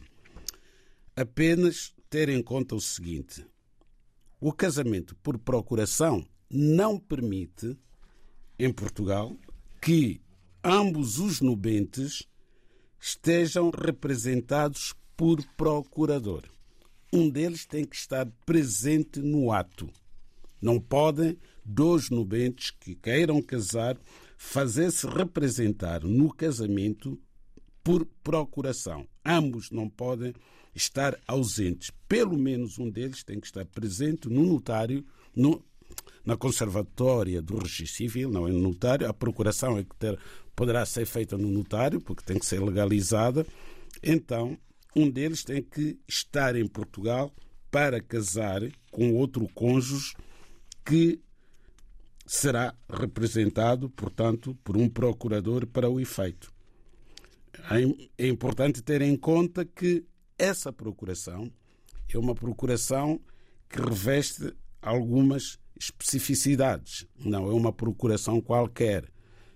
Apenas 1.16 1.94
ter 2.10 2.28
em 2.28 2.42
conta 2.42 2.74
o 2.74 2.80
seguinte: 2.80 3.46
o 4.38 4.52
casamento 4.52 5.16
por 5.22 5.38
procuração 5.38 6.26
não 6.50 6.98
permite, 6.98 7.74
em 8.58 8.70
Portugal, 8.70 9.34
que 9.80 10.20
ambos 10.62 11.18
os 11.18 11.40
nubentes 11.40 12.28
estejam 13.02 13.70
representados 13.70 14.94
por 15.16 15.44
procurador. 15.56 16.44
Um 17.12 17.28
deles 17.28 17.66
tem 17.66 17.84
que 17.84 17.96
estar 17.96 18.24
presente 18.46 19.18
no 19.18 19.50
ato. 19.50 19.90
Não 20.60 20.78
podem 20.78 21.36
dois 21.64 22.10
nubentes 22.10 22.70
que 22.70 22.94
queiram 22.94 23.42
casar 23.42 23.98
fazer-se 24.38 25.04
representar 25.08 26.04
no 26.04 26.32
casamento 26.32 27.20
por 27.82 28.06
procuração. 28.22 29.04
Ambos 29.24 29.72
não 29.72 29.88
podem 29.88 30.32
estar 30.72 31.18
ausentes. 31.26 31.90
Pelo 32.08 32.38
menos 32.38 32.78
um 32.78 32.88
deles 32.88 33.24
tem 33.24 33.40
que 33.40 33.46
estar 33.46 33.64
presente 33.64 34.28
no 34.28 34.44
notário, 34.44 35.04
no, 35.34 35.64
na 36.24 36.36
conservatória 36.36 37.42
do 37.42 37.58
registro 37.58 37.96
civil, 37.96 38.30
não 38.30 38.46
é 38.46 38.52
no 38.52 38.60
notário. 38.60 39.08
A 39.08 39.14
procuração 39.14 39.76
é 39.78 39.84
que 39.84 39.94
ter, 39.96 40.18
poderá 40.54 40.84
ser 40.86 41.06
feita 41.06 41.36
no 41.36 41.48
notário, 41.48 42.00
porque 42.00 42.24
tem 42.24 42.38
que 42.38 42.46
ser 42.46 42.60
legalizada. 42.60 43.46
Então, 44.02 44.56
um 44.94 45.10
deles 45.10 45.42
tem 45.42 45.62
que 45.62 45.98
estar 46.06 46.54
em 46.56 46.66
Portugal 46.66 47.32
para 47.70 48.00
casar 48.00 48.60
com 48.90 49.14
outro 49.14 49.48
cônjuge 49.54 50.14
que 50.84 51.20
será 52.26 52.74
representado, 52.88 53.88
portanto, 53.90 54.56
por 54.62 54.76
um 54.76 54.88
procurador 54.88 55.66
para 55.66 55.88
o 55.88 56.00
efeito. 56.00 56.52
É 58.18 58.26
importante 58.26 58.82
ter 58.82 59.02
em 59.02 59.16
conta 59.16 59.64
que 59.64 60.04
essa 60.38 60.72
procuração 60.72 61.50
é 62.08 62.18
uma 62.18 62.34
procuração 62.34 63.20
que 63.68 63.80
reveste 63.80 64.54
algumas 64.80 65.58
especificidades, 65.78 67.06
não 67.18 67.50
é 67.50 67.54
uma 67.54 67.72
procuração 67.72 68.40
qualquer. 68.40 69.10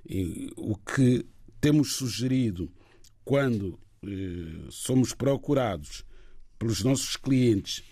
E 0.09 0.51
o 0.57 0.77
que 0.77 1.27
temos 1.61 1.95
sugerido 1.95 2.73
quando 3.25 3.79
eh, 4.05 4.69
somos 4.71 5.13
procurados 5.13 6.05
pelos 6.59 6.83
nossos 6.83 7.17
clientes 7.17 7.83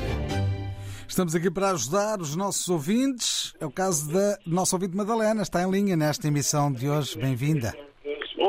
Estamos 1.09 1.35
aqui 1.35 1.51
para 1.51 1.71
ajudar 1.71 2.21
os 2.21 2.37
nossos 2.37 2.69
ouvintes. 2.69 3.55
É 3.61 3.67
o 3.67 3.71
caso 3.71 4.11
da 4.11 4.39
nossa 4.47 4.77
ouvinte 4.77 4.97
Madalena, 4.97 5.43
está 5.43 5.63
em 5.63 5.71
linha 5.71 5.97
nesta 5.97 6.29
emissão 6.29 6.73
de 6.73 6.89
hoje. 6.89 7.19
Bem-vinda. 7.19 7.75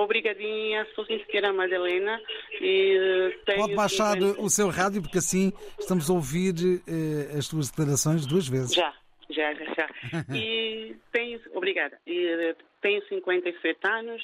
Obrigadinha, 0.03 0.85
sou 0.93 1.05
sincera 1.05 1.53
Madalena. 1.53 2.21
E 2.59 3.33
tenho 3.45 3.59
Pode 3.59 3.75
baixar 3.75 4.17
o 4.17 4.49
seu 4.49 4.69
rádio, 4.69 5.01
porque 5.01 5.17
assim 5.17 5.53
estamos 5.79 6.09
a 6.09 6.13
ouvir 6.13 6.53
eh, 6.87 7.37
as 7.37 7.45
suas 7.45 7.69
declarações 7.69 8.25
duas 8.25 8.47
vezes. 8.47 8.73
Já, 8.73 8.93
já, 9.29 9.53
já. 9.53 9.65
já. 9.73 9.89
e 10.35 10.95
tenho, 11.11 11.39
obrigada. 11.53 11.97
E 12.05 12.55
tenho 12.81 13.01
57 13.07 13.79
anos, 13.87 14.21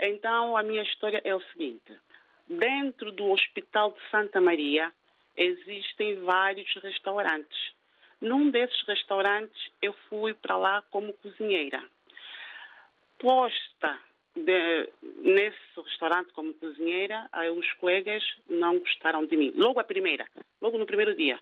então 0.00 0.56
a 0.56 0.62
minha 0.62 0.82
história 0.82 1.20
é 1.24 1.34
o 1.34 1.40
seguinte. 1.52 1.92
Dentro 2.48 3.12
do 3.12 3.30
Hospital 3.30 3.92
de 3.92 4.10
Santa 4.10 4.40
Maria 4.40 4.92
existem 5.36 6.20
vários 6.22 6.68
restaurantes. 6.82 7.72
Num 8.20 8.50
desses 8.50 8.82
restaurantes 8.86 9.70
eu 9.80 9.94
fui 10.08 10.34
para 10.34 10.56
lá 10.56 10.82
como 10.90 11.12
cozinheira. 11.14 11.82
Posta 13.18 13.98
de, 14.34 14.88
nesse 15.22 15.58
restaurante 15.76 16.32
como 16.32 16.54
cozinheira, 16.54 17.28
os 17.56 17.72
colegas 17.74 18.22
não 18.48 18.78
gostaram 18.78 19.24
de 19.26 19.36
mim. 19.36 19.52
Logo 19.54 19.80
a 19.80 19.84
primeira, 19.84 20.26
logo 20.60 20.78
no 20.78 20.86
primeiro 20.86 21.14
dia. 21.14 21.38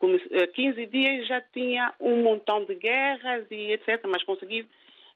15 0.00 0.82
eh, 0.82 0.86
dias 0.86 1.26
já 1.26 1.40
tinha 1.40 1.94
um 2.00 2.22
montão 2.22 2.64
de 2.64 2.74
guerras 2.74 3.46
e 3.50 3.72
etc., 3.72 4.04
mas 4.06 4.22
consegui 4.24 4.68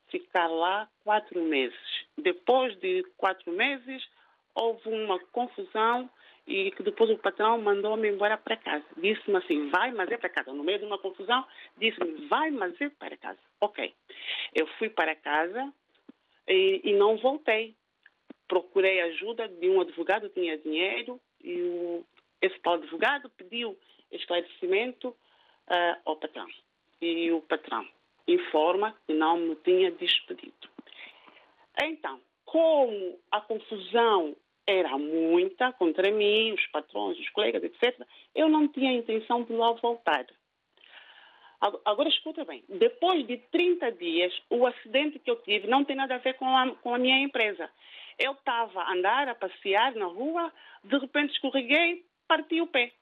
ficar 0.09 0.47
lá 0.47 0.89
quatro 1.05 1.43
meses. 1.43 1.79
Depois 2.17 2.77
de 2.79 3.05
quatro 3.17 3.53
meses, 3.53 4.09
houve 4.55 4.89
uma 4.89 5.19
confusão 5.33 6.09
e 6.47 6.71
que 6.71 6.83
depois 6.83 7.11
o 7.11 7.19
patrão 7.19 7.61
mandou-me 7.61 8.09
embora 8.09 8.39
para 8.39 8.57
casa. 8.57 8.85
Disse-me 8.97 9.37
assim, 9.37 9.69
vai, 9.69 9.93
mas 9.93 10.11
é 10.11 10.17
para 10.17 10.31
casa. 10.31 10.53
No 10.53 10.65
meio 10.65 10.79
de 10.79 10.87
uma 10.87 10.99
confusão, 10.99 11.45
disse-me, 11.77 12.27
vai, 12.27 12.51
mas 12.51 12.81
é 12.81 12.89
para 12.89 13.17
casa. 13.19 13.39
Ok. 13.61 13.95
Eu 14.55 14.67
fui 14.79 14.89
para 14.89 15.15
casa, 15.15 15.71
e, 16.49 16.81
e 16.85 16.93
não 16.95 17.17
voltei. 17.17 17.77
Procurei 18.47 19.01
ajuda 19.03 19.49
de 19.49 19.69
um 19.69 19.81
advogado, 19.81 20.29
tinha 20.31 20.57
dinheiro, 20.57 21.21
e 21.43 21.61
o, 21.63 22.05
esse 22.41 22.59
tal 22.61 22.75
advogado 22.75 23.31
pediu 23.37 23.77
esclarecimento 24.11 25.09
uh, 25.09 26.01
ao 26.05 26.17
patrão. 26.17 26.47
E 27.01 27.31
o 27.31 27.43
patrão 27.43 27.87
informa 28.27 28.97
que 29.07 29.13
não 29.13 29.39
me 29.39 29.57
tinha 29.57 29.91
despedido. 29.91 30.69
Então, 31.81 32.21
como 32.45 33.19
a 33.31 33.41
confusão 33.41 34.35
era 34.67 34.99
muita 34.99 35.73
contra 35.73 36.11
mim, 36.11 36.53
os 36.53 36.67
patrões, 36.67 37.19
os 37.19 37.29
colegas, 37.31 37.63
etc., 37.63 38.07
eu 38.35 38.49
não 38.49 38.69
tinha 38.69 38.93
intenção 38.93 39.43
de 39.45 39.53
lá 39.53 39.73
voltar. 39.73 40.27
Agora 41.61 42.09
escuta 42.09 42.45
bem, 42.45 42.63
depois 42.69 43.27
de 43.27 43.37
30 43.37 43.91
dias, 43.93 44.33
o 44.49 44.65
acidente 44.65 45.19
que 45.19 45.29
eu 45.29 45.43
tive 45.43 45.67
não 45.67 45.85
tem 45.85 45.97
nada 45.97 46.15
a 46.15 46.19
ver 46.19 46.35
com 46.35 46.47
a, 46.57 46.71
com 46.77 46.95
a 46.95 46.99
minha 46.99 47.19
empresa. 47.19 47.69
Eu 48.17 48.33
estava 48.33 48.81
a 48.81 48.93
andar, 48.93 49.29
a 49.29 49.35
passear 49.35 49.93
na 49.97 50.07
rua, 50.07 50.53
de 50.85 50.97
repente 50.99 51.33
escorreguei, 51.33 52.05
parti 52.29 52.61
o 52.61 52.67
pé. 52.69 52.93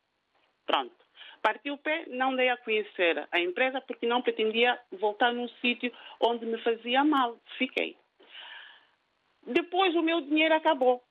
Pronto. 0.64 0.94
Parti 1.42 1.70
o 1.70 1.76
pé, 1.76 2.06
não 2.08 2.34
dei 2.34 2.48
a 2.48 2.56
conhecer 2.56 3.28
a 3.30 3.38
empresa 3.38 3.80
porque 3.82 4.06
não 4.06 4.22
pretendia 4.22 4.80
voltar 4.92 5.34
num 5.34 5.48
sítio 5.60 5.92
onde 6.18 6.46
me 6.46 6.56
fazia 6.62 7.04
mal. 7.04 7.38
Fiquei. 7.58 7.96
Depois 9.46 9.94
o 9.94 10.02
meu 10.02 10.22
dinheiro 10.22 10.54
acabou. 10.54 11.04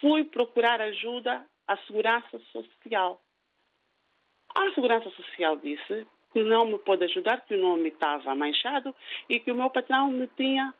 Fui 0.00 0.24
procurar 0.24 0.80
ajuda 0.80 1.44
à 1.66 1.76
Segurança 1.78 2.38
Social. 2.52 3.22
A 4.54 4.70
Segurança 4.74 5.10
Social 5.10 5.56
disse 5.58 6.06
que 6.32 6.42
não 6.42 6.66
me 6.66 6.78
pôde 6.78 7.04
ajudar, 7.04 7.42
que 7.42 7.54
o 7.54 7.60
nome 7.60 7.88
estava 7.88 8.34
manchado 8.34 8.94
e 9.28 9.38
que 9.38 9.52
o 9.52 9.54
meu 9.54 9.70
patrão 9.70 10.10
me 10.10 10.26
tinha 10.28 10.74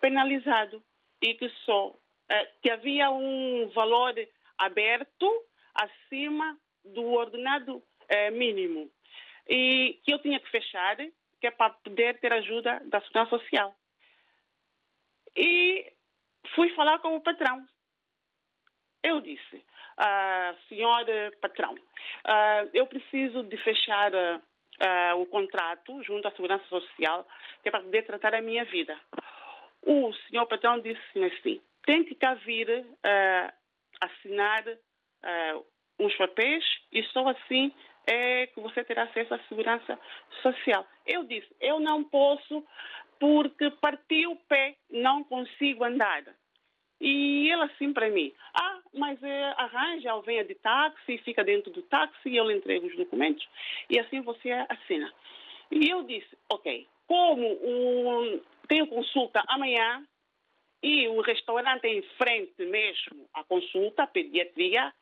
penalizado 0.00 0.82
e 1.22 1.34
que 1.34 1.48
só 1.64 1.94
eh, 2.28 2.50
que 2.62 2.70
havia 2.70 3.10
um 3.10 3.68
valor 3.74 4.14
aberto 4.58 5.44
acima 5.74 6.56
do 6.84 7.04
ordenado 7.12 7.82
eh, 8.08 8.30
mínimo 8.30 8.90
e 9.48 10.00
que 10.04 10.12
eu 10.12 10.18
tinha 10.18 10.40
que 10.40 10.50
fechar, 10.50 10.96
que 10.96 11.46
é 11.46 11.50
para 11.50 11.70
poder 11.70 12.18
ter 12.20 12.32
ajuda 12.32 12.80
da 12.86 13.00
Segurança 13.00 13.30
Social. 13.38 13.74
E 15.36 15.92
fui 16.54 16.70
falar 16.74 16.98
com 16.98 17.14
o 17.16 17.20
patrão. 17.20 17.66
Eu 19.02 19.20
disse, 19.20 19.64
ah, 19.96 20.54
senhor 20.68 21.06
patrão, 21.40 21.74
ah, 22.24 22.66
eu 22.74 22.86
preciso 22.86 23.44
de 23.44 23.56
fechar 23.58 24.10
uh, 24.80 25.20
o 25.20 25.26
contrato 25.26 26.02
junto 26.02 26.26
à 26.28 26.30
Segurança 26.32 26.64
Social, 26.68 27.26
que 27.62 27.68
é 27.68 27.70
para 27.70 27.82
poder 27.82 28.02
tratar 28.04 28.34
a 28.34 28.42
minha 28.42 28.64
vida. 28.64 28.98
O 29.82 30.12
senhor 30.28 30.46
patrão 30.46 30.80
disse 30.80 31.24
assim, 31.24 31.60
tem 31.84 32.04
que 32.04 32.14
cá 32.14 32.34
vir 32.34 32.68
uh, 32.68 33.52
assinar 34.00 34.66
uh, 34.66 35.66
uns 35.98 36.14
papéis 36.16 36.64
e 36.92 37.02
só 37.04 37.28
assim 37.28 37.72
é 38.06 38.46
que 38.46 38.60
você 38.60 38.84
terá 38.84 39.04
acesso 39.04 39.34
à 39.34 39.38
segurança 39.48 39.98
social. 40.42 40.86
Eu 41.04 41.24
disse, 41.24 41.48
eu 41.60 41.80
não 41.80 42.04
posso 42.04 42.64
porque 43.18 43.70
parti 43.70 44.26
o 44.26 44.36
pé, 44.36 44.76
não 44.90 45.24
consigo 45.24 45.84
andar. 45.84 46.22
E 47.00 47.50
ele 47.50 47.62
assim 47.62 47.92
para 47.92 48.08
mim, 48.08 48.32
ah, 48.54 48.80
mas 48.94 49.22
é, 49.22 49.54
arranja 49.58 50.14
ou 50.14 50.22
venha 50.22 50.44
de 50.44 50.54
táxi, 50.54 51.18
fica 51.18 51.44
dentro 51.44 51.70
do 51.70 51.82
táxi 51.82 52.28
e 52.28 52.36
eu 52.36 52.46
lhe 52.46 52.56
entrego 52.56 52.86
os 52.86 52.96
documentos 52.96 53.46
e 53.90 53.98
assim 53.98 54.22
você 54.22 54.50
assina. 54.68 55.12
E 55.70 55.90
eu 55.90 56.02
disse, 56.04 56.36
ok, 56.50 56.86
como 57.06 57.46
um, 57.46 58.40
tenho 58.66 58.86
consulta 58.86 59.42
amanhã 59.46 60.04
e 60.82 61.06
o 61.08 61.20
restaurante 61.20 61.84
é 61.84 61.94
em 61.94 62.02
frente 62.16 62.64
mesmo 62.64 63.28
à 63.34 63.44
consulta, 63.44 64.04
à 64.04 64.06
pediatria, 64.06 64.92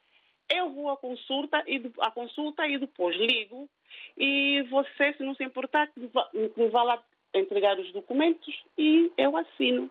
eu 0.50 0.70
vou 0.70 0.90
à 0.90 0.96
consulta 0.96 1.62
e, 1.66 1.80
à 2.00 2.10
consulta 2.10 2.66
e 2.66 2.78
depois 2.78 3.16
ligo 3.16 3.68
e 4.16 4.62
você, 4.62 5.12
se 5.14 5.22
não 5.22 5.34
se 5.34 5.44
importar, 5.44 5.90
me 5.96 6.68
vá 6.68 6.82
lá 6.82 7.02
entregar 7.34 7.78
os 7.78 7.90
documentos 7.92 8.64
e 8.78 9.10
eu 9.16 9.36
assino. 9.36 9.90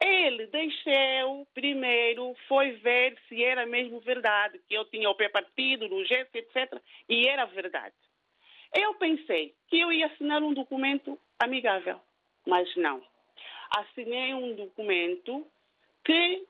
Ele 0.00 0.46
desceu 0.46 1.46
primeiro, 1.52 2.34
foi 2.46 2.72
ver 2.72 3.18
se 3.28 3.42
era 3.42 3.66
mesmo 3.66 3.98
verdade, 4.00 4.60
que 4.68 4.74
eu 4.74 4.84
tinha 4.84 5.10
o 5.10 5.14
pé 5.14 5.28
partido, 5.28 5.88
no 5.88 6.04
gesto, 6.04 6.36
etc. 6.36 6.80
E 7.08 7.26
era 7.26 7.44
verdade. 7.46 7.94
Eu 8.72 8.94
pensei 8.94 9.54
que 9.68 9.80
eu 9.80 9.92
ia 9.92 10.06
assinar 10.06 10.42
um 10.42 10.54
documento 10.54 11.18
amigável, 11.38 12.00
mas 12.46 12.74
não. 12.76 13.02
Assinei 13.76 14.34
um 14.34 14.54
documento 14.54 15.46
que 16.04 16.46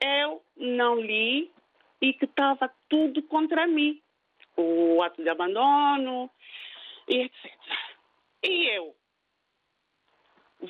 eu 0.00 0.42
não 0.56 0.98
li 0.98 1.52
e 2.00 2.14
que 2.14 2.24
estava 2.24 2.72
tudo 2.88 3.22
contra 3.24 3.66
mim. 3.66 4.00
O 4.56 5.02
ato 5.02 5.22
de 5.22 5.28
abandono 5.28 6.30
e 7.08 7.22
etc. 7.22 7.52
E 8.42 8.66
eu 8.68 8.94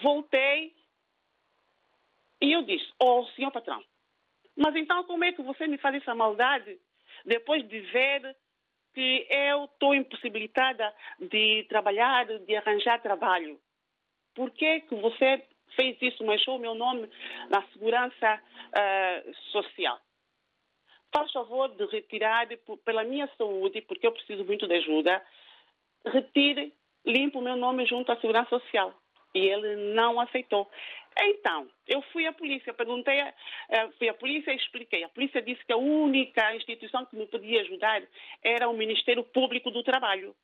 voltei 0.03 0.75
e 2.41 2.53
eu 2.53 2.63
disse, 2.63 2.87
oh, 2.99 3.25
senhor 3.37 3.51
patrão, 3.51 3.83
mas 4.57 4.75
então 4.77 5.05
como 5.05 5.25
é 5.25 5.33
que 5.33 5.43
você 5.43 5.67
me 5.67 5.79
faz 5.79 5.97
essa 5.97 6.15
maldade 6.15 6.79
depois 7.25 7.67
de 7.69 7.81
ver 7.81 8.37
que 8.95 9.27
eu 9.31 9.65
estou 9.65 9.95
impossibilitada 9.95 10.93
de 11.19 11.65
trabalhar, 11.69 12.27
de 12.27 12.57
arranjar 12.57 13.01
trabalho? 13.01 13.59
Por 14.35 14.51
que, 14.51 14.81
que 14.81 14.95
você 14.95 15.45
fez 15.77 15.97
isso, 16.01 16.25
manchou 16.25 16.57
o 16.57 16.61
meu 16.61 16.75
nome 16.75 17.09
na 17.49 17.63
segurança 17.69 18.41
uh, 18.41 19.35
social? 19.53 19.99
Faz 21.13 21.31
favor 21.33 21.69
de 21.69 21.85
retirar, 21.87 22.47
pela 22.85 23.05
minha 23.05 23.29
saúde, 23.37 23.81
porque 23.83 24.07
eu 24.07 24.13
preciso 24.13 24.45
muito 24.45 24.67
de 24.67 24.75
ajuda, 24.75 25.25
retire, 26.07 26.73
limpe 27.05 27.37
o 27.37 27.43
meu 27.43 27.57
nome 27.57 27.87
junto 27.87 28.13
à 28.13 28.17
segurança 28.17 28.51
social. 28.51 28.95
E 29.35 29.39
ele 29.39 29.95
não 29.95 30.21
aceitou. 30.21 30.69
Então, 31.19 31.69
eu 31.87 32.01
fui 32.13 32.27
à 32.27 32.33
polícia, 32.33 32.73
perguntei, 32.73 33.21
fui 33.99 34.09
à 34.09 34.15
polícia 34.15 34.53
e 34.53 34.57
expliquei. 34.57 35.05
A 35.05 35.09
polícia 35.09 35.43
disse 35.43 35.65
que 35.65 35.73
a 35.73 35.77
única 35.77 36.55
instituição 36.55 37.05
que 37.05 37.17
me 37.17 37.27
podia 37.27 37.61
ajudar 37.63 38.03
era 38.43 38.69
o 38.69 38.77
Ministério 38.77 39.25
Público 39.25 39.71
do 39.71 39.83
Trabalho. 39.83 40.35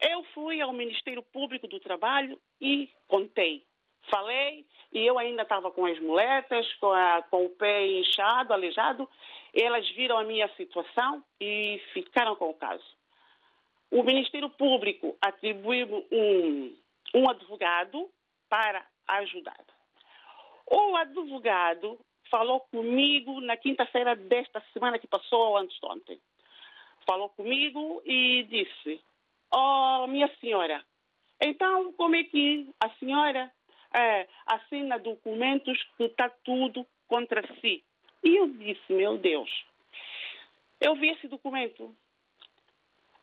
Eu 0.00 0.24
fui 0.34 0.60
ao 0.60 0.72
Ministério 0.72 1.22
Público 1.22 1.68
do 1.68 1.78
Trabalho 1.78 2.38
e 2.60 2.90
contei. 3.06 3.64
Falei 4.08 4.66
e 4.92 5.06
eu 5.06 5.18
ainda 5.18 5.42
estava 5.42 5.70
com 5.70 5.84
as 5.84 5.98
muletas, 6.00 6.66
com, 6.74 6.90
a, 6.90 7.22
com 7.30 7.44
o 7.44 7.50
pé 7.50 7.86
inchado, 7.86 8.52
aleijado. 8.52 9.08
Elas 9.54 9.88
viram 9.90 10.18
a 10.18 10.24
minha 10.24 10.48
situação 10.56 11.22
e 11.40 11.80
ficaram 11.92 12.34
com 12.34 12.50
o 12.50 12.54
caso. 12.54 12.84
O 13.90 14.02
Ministério 14.02 14.48
Público 14.50 15.16
atribuiu 15.20 16.06
um, 16.10 16.76
um 17.14 17.28
advogado 17.28 18.10
para 18.48 18.84
ajudar. 19.06 19.64
O 20.70 20.96
advogado 20.96 21.98
falou 22.30 22.60
comigo 22.60 23.40
na 23.40 23.56
quinta-feira 23.56 24.14
desta 24.14 24.62
semana 24.72 25.00
que 25.00 25.08
passou, 25.08 25.48
ou 25.48 25.56
antes 25.56 25.78
de 25.80 25.86
ontem. 25.86 26.20
Falou 27.04 27.28
comigo 27.30 28.00
e 28.06 28.44
disse: 28.44 29.02
Oh, 29.52 30.06
minha 30.06 30.32
senhora, 30.36 30.84
então 31.40 31.92
como 31.94 32.14
é 32.14 32.22
que 32.22 32.70
a 32.78 32.88
senhora 32.90 33.50
é, 33.92 34.28
assina 34.46 34.96
documentos 34.98 35.76
que 35.96 36.04
está 36.04 36.30
tudo 36.44 36.86
contra 37.08 37.42
si? 37.60 37.82
E 38.22 38.36
eu 38.36 38.46
disse: 38.46 38.92
Meu 38.92 39.18
Deus, 39.18 39.50
eu 40.80 40.94
vi 40.94 41.10
esse 41.10 41.26
documento. 41.26 41.92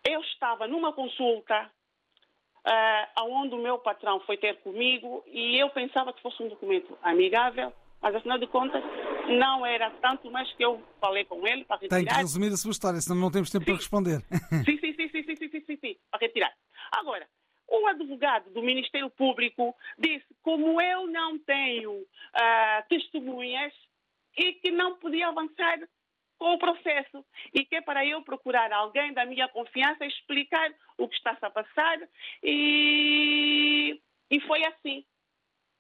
Eu 0.06 0.22
estava 0.22 0.68
numa 0.68 0.92
consulta 0.92 1.72
uh, 2.68 3.24
onde 3.24 3.56
o 3.56 3.58
meu 3.58 3.80
patrão 3.80 4.20
foi 4.22 4.38
ter 4.38 4.58
comigo 4.58 5.24
e 5.28 5.58
eu 5.58 5.70
pensava 5.70 6.12
que 6.12 6.22
fosse 6.22 6.44
um 6.44 6.50
documento 6.50 6.98
amigável, 7.02 7.72
mas 8.02 8.14
afinal 8.14 8.38
de 8.38 8.48
contas 8.48 8.84
não 9.30 9.66
era 9.66 9.90
tanto 10.02 10.30
mais 10.30 10.52
que 10.54 10.64
eu 10.64 10.82
falei 11.00 11.26
com 11.26 11.46
ele 11.48 11.64
para 11.66 11.78
retirar. 11.78 11.98
Tem 11.98 12.06
que 12.06 12.14
resumir 12.14 12.48
a 12.54 12.58
sua 12.58 12.72
história, 12.72 13.00
senão 13.00 13.20
não 13.20 13.32
temos 13.32 13.50
tempo 13.50 13.66
sim. 13.66 13.72
para 13.72 13.78
responder. 13.78 14.22
Sim, 14.66 14.78
sim, 14.80 14.94
sim, 14.94 15.10
sim, 15.10 15.24
sim, 15.24 15.36
sim, 15.36 15.50
sim, 15.50 15.62
sim, 15.66 15.78
sim, 15.78 15.98
para 16.12 16.20
retirar. 16.20 16.54
Agora, 16.92 17.28
o 17.68 17.88
advogado 17.88 18.50
do 18.52 18.62
Ministério 18.62 19.10
Público 19.10 19.76
disse, 19.98 20.26
como 20.42 20.80
eu 20.82 21.08
não 21.08 21.38
tenho 21.40 21.92
uh, 21.92 22.88
testemunhas 22.88 23.74
e 24.38 24.54
que 24.54 24.72
não 24.72 24.96
podia 24.96 25.28
avançar 25.28 25.80
com 26.38 26.54
o 26.54 26.60
processo 26.60 27.26
e 27.54 27.66
que 27.66 27.78
é 27.78 27.82
para 27.82 28.06
eu 28.06 28.22
procurar 28.22 28.72
alguém 28.72 29.14
da 29.14 29.26
minha 29.26 29.48
confiança 29.48 30.06
explicar 30.06 30.72
o 30.98 31.08
que 31.08 31.16
está-se 31.16 31.44
a 31.46 31.50
passar 31.50 32.00
e, 32.44 34.00
e 34.30 34.40
foi 34.42 34.64
assim. 34.66 35.06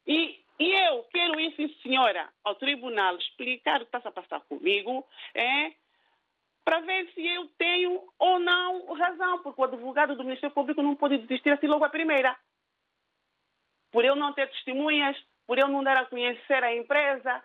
E, 0.05 0.39
e 0.60 0.72
eu 0.72 1.03
quero 1.12 1.39
ir, 1.39 1.55
sim, 1.55 1.68
senhora, 1.84 2.30
ao 2.43 2.55
tribunal 2.55 3.18
explicar 3.18 3.78
o 3.78 3.86
que 3.86 3.86
está-se 3.88 4.08
a 4.08 4.12
passar 4.12 4.41
comigo, 4.41 5.05
é, 5.36 5.74
para 6.66 6.80
ver 6.82 7.12
se 7.14 7.26
eu 7.26 7.47
tenho 7.58 8.01
ou 8.18 8.39
não 8.39 8.93
razão, 8.93 9.41
porque 9.43 9.62
o 9.62 9.66
advogado 9.66 10.16
do 10.16 10.24
Ministério 10.24 10.53
Público 10.53 10.82
não 10.82 10.95
pode 10.95 11.18
desistir 11.20 11.51
assim 11.51 11.68
logo 11.68 11.86
à 11.86 11.89
primeira. 11.89 12.36
Por 13.91 14.03
eu 14.03 14.16
não 14.16 14.34
ter 14.34 14.49
testemunhas, 14.49 15.18
por 15.45 15.58
eu 15.58 15.68
não 15.68 15.84
dar 15.84 15.97
a 15.97 16.05
conhecer 16.05 16.64
a 16.64 16.76
empresa. 16.76 17.43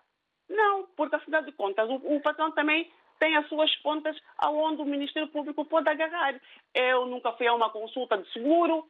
Não, 0.48 0.86
porque 0.96 1.16
afinal 1.16 1.42
de 1.42 1.52
contas 1.52 1.88
o, 1.88 2.16
o 2.16 2.20
patrão 2.20 2.50
também 2.52 2.90
tem 3.22 3.36
as 3.36 3.48
suas 3.48 3.72
pontas 3.76 4.20
aonde 4.36 4.82
o 4.82 4.84
Ministério 4.84 5.28
Público 5.28 5.64
pode 5.64 5.88
agarrar. 5.88 6.34
Eu 6.74 7.06
nunca 7.06 7.30
fui 7.34 7.46
a 7.46 7.54
uma 7.54 7.70
consulta 7.70 8.18
de 8.18 8.28
seguro, 8.32 8.84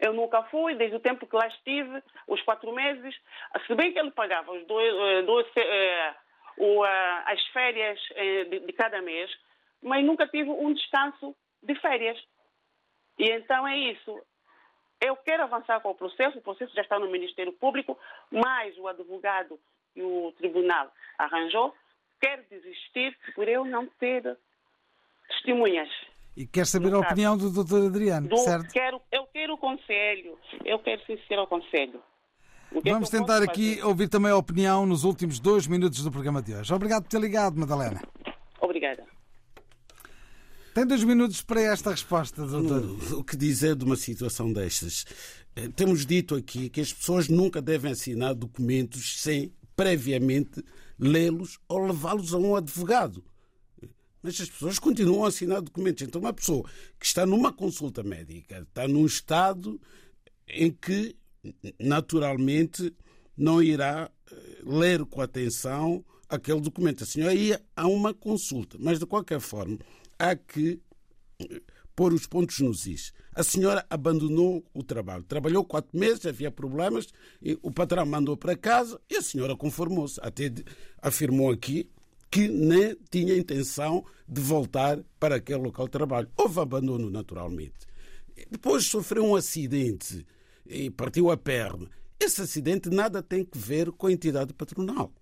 eu 0.00 0.12
nunca 0.12 0.42
fui, 0.44 0.74
desde 0.74 0.96
o 0.96 1.00
tempo 1.00 1.24
que 1.24 1.36
lá 1.36 1.46
estive, 1.46 2.02
os 2.26 2.42
quatro 2.42 2.72
meses, 2.72 3.14
se 3.68 3.74
bem 3.76 3.92
que 3.92 4.00
ele 4.00 4.10
pagava 4.10 4.50
os 4.50 4.66
dois, 4.66 4.92
eh, 4.92 5.22
dois 5.22 5.46
eh, 5.54 6.14
o, 6.56 6.84
eh, 6.84 7.22
as 7.26 7.46
férias 7.52 8.00
de, 8.50 8.58
de 8.58 8.72
cada 8.72 9.00
mês, 9.00 9.30
mas 9.80 10.04
nunca 10.04 10.26
tive 10.26 10.50
um 10.50 10.74
descanso 10.74 11.36
de 11.62 11.76
férias. 11.76 12.20
E 13.16 13.30
então 13.30 13.64
é 13.64 13.78
isso. 13.78 14.20
Eu 15.00 15.14
quero 15.18 15.44
avançar 15.44 15.78
com 15.82 15.90
o 15.90 15.94
processo, 15.94 16.38
o 16.38 16.42
processo 16.42 16.74
já 16.74 16.82
está 16.82 16.98
no 16.98 17.08
Ministério 17.08 17.52
Público, 17.52 17.96
mas 18.28 18.76
o 18.76 18.88
advogado 18.88 19.56
e 19.94 20.02
o 20.02 20.32
tribunal 20.32 20.90
arranjou 21.16 21.72
quer 22.22 22.44
desistir 22.48 23.16
por 23.34 23.48
eu 23.48 23.64
não 23.64 23.88
ter 23.98 24.22
testemunhas. 25.28 25.88
E 26.36 26.46
quer 26.46 26.66
saber 26.66 26.94
a 26.94 27.00
opinião 27.00 27.36
do 27.36 27.50
Dr. 27.50 27.88
Adriano, 27.88 28.28
do, 28.28 28.38
certo? 28.38 28.72
Quero, 28.72 29.02
eu 29.10 29.26
quero 29.26 29.54
o 29.54 29.58
conselho, 29.58 30.38
eu 30.64 30.78
quero 30.78 31.02
ser 31.04 31.38
o 31.38 31.46
conselho. 31.46 32.00
É 32.84 32.90
Vamos 32.90 33.10
tentar 33.10 33.42
aqui 33.42 33.82
ouvir 33.82 34.08
também 34.08 34.30
a 34.30 34.36
opinião 34.36 34.86
nos 34.86 35.04
últimos 35.04 35.38
dois 35.38 35.66
minutos 35.66 36.02
do 36.02 36.10
programa 36.10 36.40
de 36.40 36.54
hoje. 36.54 36.72
Obrigado 36.72 37.02
por 37.02 37.10
ter 37.10 37.20
ligado, 37.20 37.58
Madalena. 37.58 38.00
Obrigada. 38.62 39.04
Tem 40.74 40.86
dois 40.86 41.04
minutos 41.04 41.42
para 41.42 41.60
esta 41.60 41.90
resposta, 41.90 42.46
doutor. 42.46 42.82
O 43.18 43.22
que 43.22 43.36
dizer 43.36 43.76
de 43.76 43.84
uma 43.84 43.96
situação 43.96 44.50
destas? 44.50 45.04
Eh, 45.54 45.68
temos 45.76 46.06
dito 46.06 46.34
aqui 46.34 46.70
que 46.70 46.80
as 46.80 46.90
pessoas 46.90 47.28
nunca 47.28 47.60
devem 47.60 47.92
assinar 47.92 48.34
documentos 48.34 49.20
sem 49.20 49.52
previamente 49.74 50.64
lê-los 50.98 51.58
ou 51.68 51.86
levá-los 51.86 52.32
a 52.34 52.38
um 52.38 52.56
advogado. 52.56 53.24
Mas 54.22 54.40
as 54.40 54.48
pessoas 54.48 54.78
continuam 54.78 55.24
a 55.24 55.28
assinar 55.28 55.60
documentos. 55.60 56.02
Então, 56.02 56.20
uma 56.20 56.32
pessoa 56.32 56.64
que 56.98 57.04
está 57.04 57.26
numa 57.26 57.52
consulta 57.52 58.02
médica 58.02 58.60
está 58.60 58.86
num 58.86 59.04
estado 59.04 59.80
em 60.46 60.70
que, 60.70 61.16
naturalmente, 61.80 62.94
não 63.36 63.60
irá 63.60 64.10
eh, 64.30 64.58
ler 64.64 65.04
com 65.06 65.20
atenção 65.20 66.04
aquele 66.28 66.60
documento. 66.60 67.02
A 67.02 67.06
senhora 67.06 67.34
ia 67.34 67.60
a 67.74 67.88
uma 67.88 68.14
consulta, 68.14 68.76
mas 68.78 69.00
de 69.00 69.06
qualquer 69.06 69.40
forma 69.40 69.78
há 70.18 70.36
que 70.36 70.80
eh, 71.40 71.60
pôr 71.94 72.12
os 72.12 72.26
pontos 72.26 72.60
nos 72.60 72.86
is. 72.86 73.12
A 73.34 73.42
senhora 73.42 73.84
abandonou 73.88 74.64
o 74.74 74.82
trabalho. 74.82 75.22
Trabalhou 75.24 75.64
quatro 75.64 75.98
meses, 75.98 76.26
havia 76.26 76.50
problemas, 76.50 77.08
o 77.62 77.70
patrão 77.70 78.04
mandou 78.04 78.36
para 78.36 78.56
casa 78.56 79.00
e 79.10 79.16
a 79.16 79.22
senhora 79.22 79.56
conformou-se. 79.56 80.20
Até 80.22 80.52
afirmou 81.00 81.50
aqui 81.50 81.88
que 82.30 82.48
nem 82.48 82.96
tinha 83.10 83.36
intenção 83.36 84.04
de 84.26 84.40
voltar 84.40 84.98
para 85.20 85.36
aquele 85.36 85.60
local 85.60 85.86
de 85.86 85.92
trabalho. 85.92 86.30
Houve 86.36 86.60
abandono, 86.60 87.10
naturalmente. 87.10 87.86
Depois 88.50 88.86
sofreu 88.86 89.24
um 89.24 89.36
acidente 89.36 90.26
e 90.66 90.90
partiu 90.90 91.30
a 91.30 91.36
perna. 91.36 91.88
Esse 92.18 92.40
acidente 92.40 92.88
nada 92.88 93.22
tem 93.22 93.44
que 93.44 93.58
ver 93.58 93.92
com 93.92 94.06
a 94.06 94.12
entidade 94.12 94.54
patronal. 94.54 95.12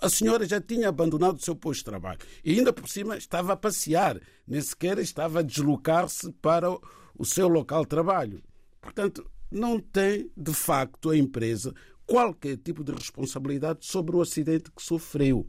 A 0.00 0.08
senhora 0.08 0.46
já 0.46 0.60
tinha 0.60 0.88
abandonado 0.88 1.36
o 1.36 1.42
seu 1.42 1.54
posto 1.54 1.80
de 1.80 1.84
trabalho 1.84 2.20
e 2.42 2.52
ainda 2.52 2.72
por 2.72 2.88
cima 2.88 3.18
estava 3.18 3.52
a 3.52 3.56
passear, 3.56 4.18
nem 4.46 4.60
sequer 4.60 4.98
estava 4.98 5.40
a 5.40 5.42
deslocar-se 5.42 6.32
para 6.40 6.70
o 6.70 7.24
seu 7.24 7.46
local 7.48 7.82
de 7.82 7.88
trabalho. 7.88 8.42
Portanto, 8.80 9.30
não 9.50 9.78
tem 9.78 10.30
de 10.34 10.54
facto 10.54 11.10
a 11.10 11.16
empresa 11.16 11.74
qualquer 12.06 12.56
tipo 12.56 12.82
de 12.82 12.92
responsabilidade 12.92 13.84
sobre 13.84 14.16
o 14.16 14.22
acidente 14.22 14.70
que 14.70 14.82
sofreu. 14.82 15.46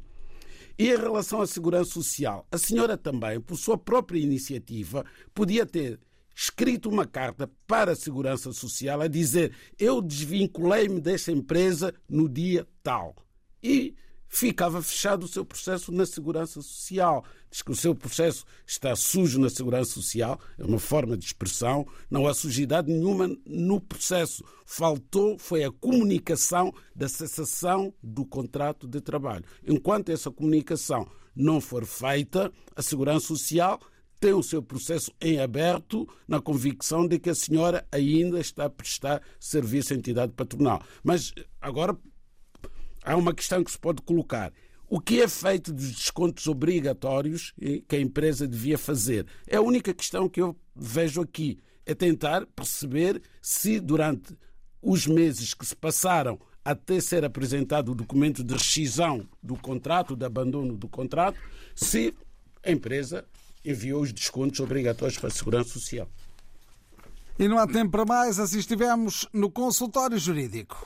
E 0.78 0.90
em 0.90 0.98
relação 0.98 1.42
à 1.42 1.48
segurança 1.48 1.92
social, 1.92 2.46
a 2.52 2.58
senhora 2.58 2.98
também, 2.98 3.40
por 3.40 3.56
sua 3.56 3.78
própria 3.78 4.20
iniciativa, 4.20 5.06
podia 5.34 5.66
ter 5.66 5.98
escrito 6.36 6.90
uma 6.90 7.06
carta 7.06 7.50
para 7.68 7.92
a 7.92 7.96
Segurança 7.96 8.52
Social 8.52 9.02
a 9.02 9.08
dizer 9.08 9.54
eu 9.78 10.02
desvinculei-me 10.02 11.00
desta 11.00 11.32
empresa 11.32 11.94
no 12.10 12.28
dia 12.28 12.68
tal. 12.82 13.16
E 13.62 13.96
ficava 14.32 14.82
fechado 14.82 15.26
o 15.26 15.28
seu 15.28 15.44
processo 15.44 15.92
na 15.92 16.06
Segurança 16.06 16.62
Social. 16.62 17.24
Diz 17.52 17.62
que 17.62 17.72
o 17.72 17.76
seu 17.76 17.94
processo 17.94 18.46
está 18.66 18.96
sujo 18.96 19.38
na 19.38 19.50
Segurança 19.50 19.92
Social, 19.92 20.40
é 20.58 20.64
uma 20.64 20.80
forma 20.80 21.18
de 21.18 21.26
expressão, 21.26 21.86
não 22.10 22.26
há 22.26 22.34
sujidade 22.34 22.90
nenhuma 22.90 23.30
no 23.46 23.82
processo. 23.82 24.42
Faltou 24.66 25.38
foi 25.38 25.66
a 25.66 25.72
comunicação 25.72 26.74
da 26.96 27.10
cessação 27.10 27.94
do 28.02 28.26
contrato 28.26 28.88
de 28.88 29.02
trabalho. 29.02 29.44
Enquanto 29.68 30.10
essa 30.10 30.32
comunicação 30.32 31.06
não 31.36 31.60
for 31.60 31.86
feita, 31.86 32.52
a 32.74 32.82
Segurança 32.82 33.28
Social 33.28 33.82
tem 34.22 34.34
o 34.34 34.44
seu 34.44 34.62
processo 34.62 35.12
em 35.20 35.40
aberto 35.40 36.08
na 36.28 36.40
convicção 36.40 37.08
de 37.08 37.18
que 37.20 37.32
a 37.32 37.36
senhora 37.36 37.86
ainda 37.92 38.40
está 38.40 38.66
a 38.66 38.70
prestar 38.70 39.22
serviço 39.40 39.94
à 39.94 39.96
entidade 39.98 40.32
patronal. 40.34 40.82
Mas 41.04 41.34
agora 41.60 41.98
há 43.04 43.16
uma 43.16 43.34
questão 43.34 43.64
que 43.64 43.72
se 43.72 43.80
pode 43.80 44.02
colocar. 44.02 44.52
O 44.88 45.00
que 45.00 45.22
é 45.22 45.28
feito 45.28 45.72
dos 45.72 45.92
descontos 45.92 46.48
obrigatórios 46.48 47.54
que 47.88 47.96
a 47.96 48.00
empresa 48.00 48.48
devia 48.48 48.78
fazer? 48.78 49.26
É 49.48 49.56
a 49.56 49.62
única 49.62 49.94
questão 49.94 50.28
que 50.28 50.42
eu 50.42 50.56
vejo 50.76 51.22
aqui. 51.22 51.60
É 51.86 51.96
tentar 51.96 52.46
perceber 52.48 53.22
se 53.42 53.80
durante 53.80 54.38
os 54.82 55.08
meses 55.08 55.54
que 55.54 55.66
se 55.66 55.76
passaram 55.76 56.40
até 56.64 57.00
ser 57.00 57.26
apresentado 57.26 57.92
o 57.92 57.96
documento 57.96 58.44
de 58.44 58.54
rescisão 58.54 59.28
do 59.42 59.56
contrato, 59.56 60.16
de 60.16 60.26
abandono 60.26 60.76
do 60.76 60.88
contrato, 60.88 61.40
se 61.74 62.14
a 62.64 62.72
empresa 62.72 63.26
enviou 63.64 64.02
os 64.02 64.12
descontos 64.12 64.60
obrigatórios 64.60 65.18
para 65.18 65.30
a 65.30 65.32
Segurança 65.32 65.70
Social. 65.70 66.08
E 67.40 67.48
não 67.48 67.58
há 67.58 67.66
tempo 67.66 67.92
para 67.92 68.06
mais, 68.06 68.40
assim 68.40 68.60
estivemos 68.60 69.28
no 69.34 69.50
consultório 69.50 70.20
jurídico. 70.20 70.86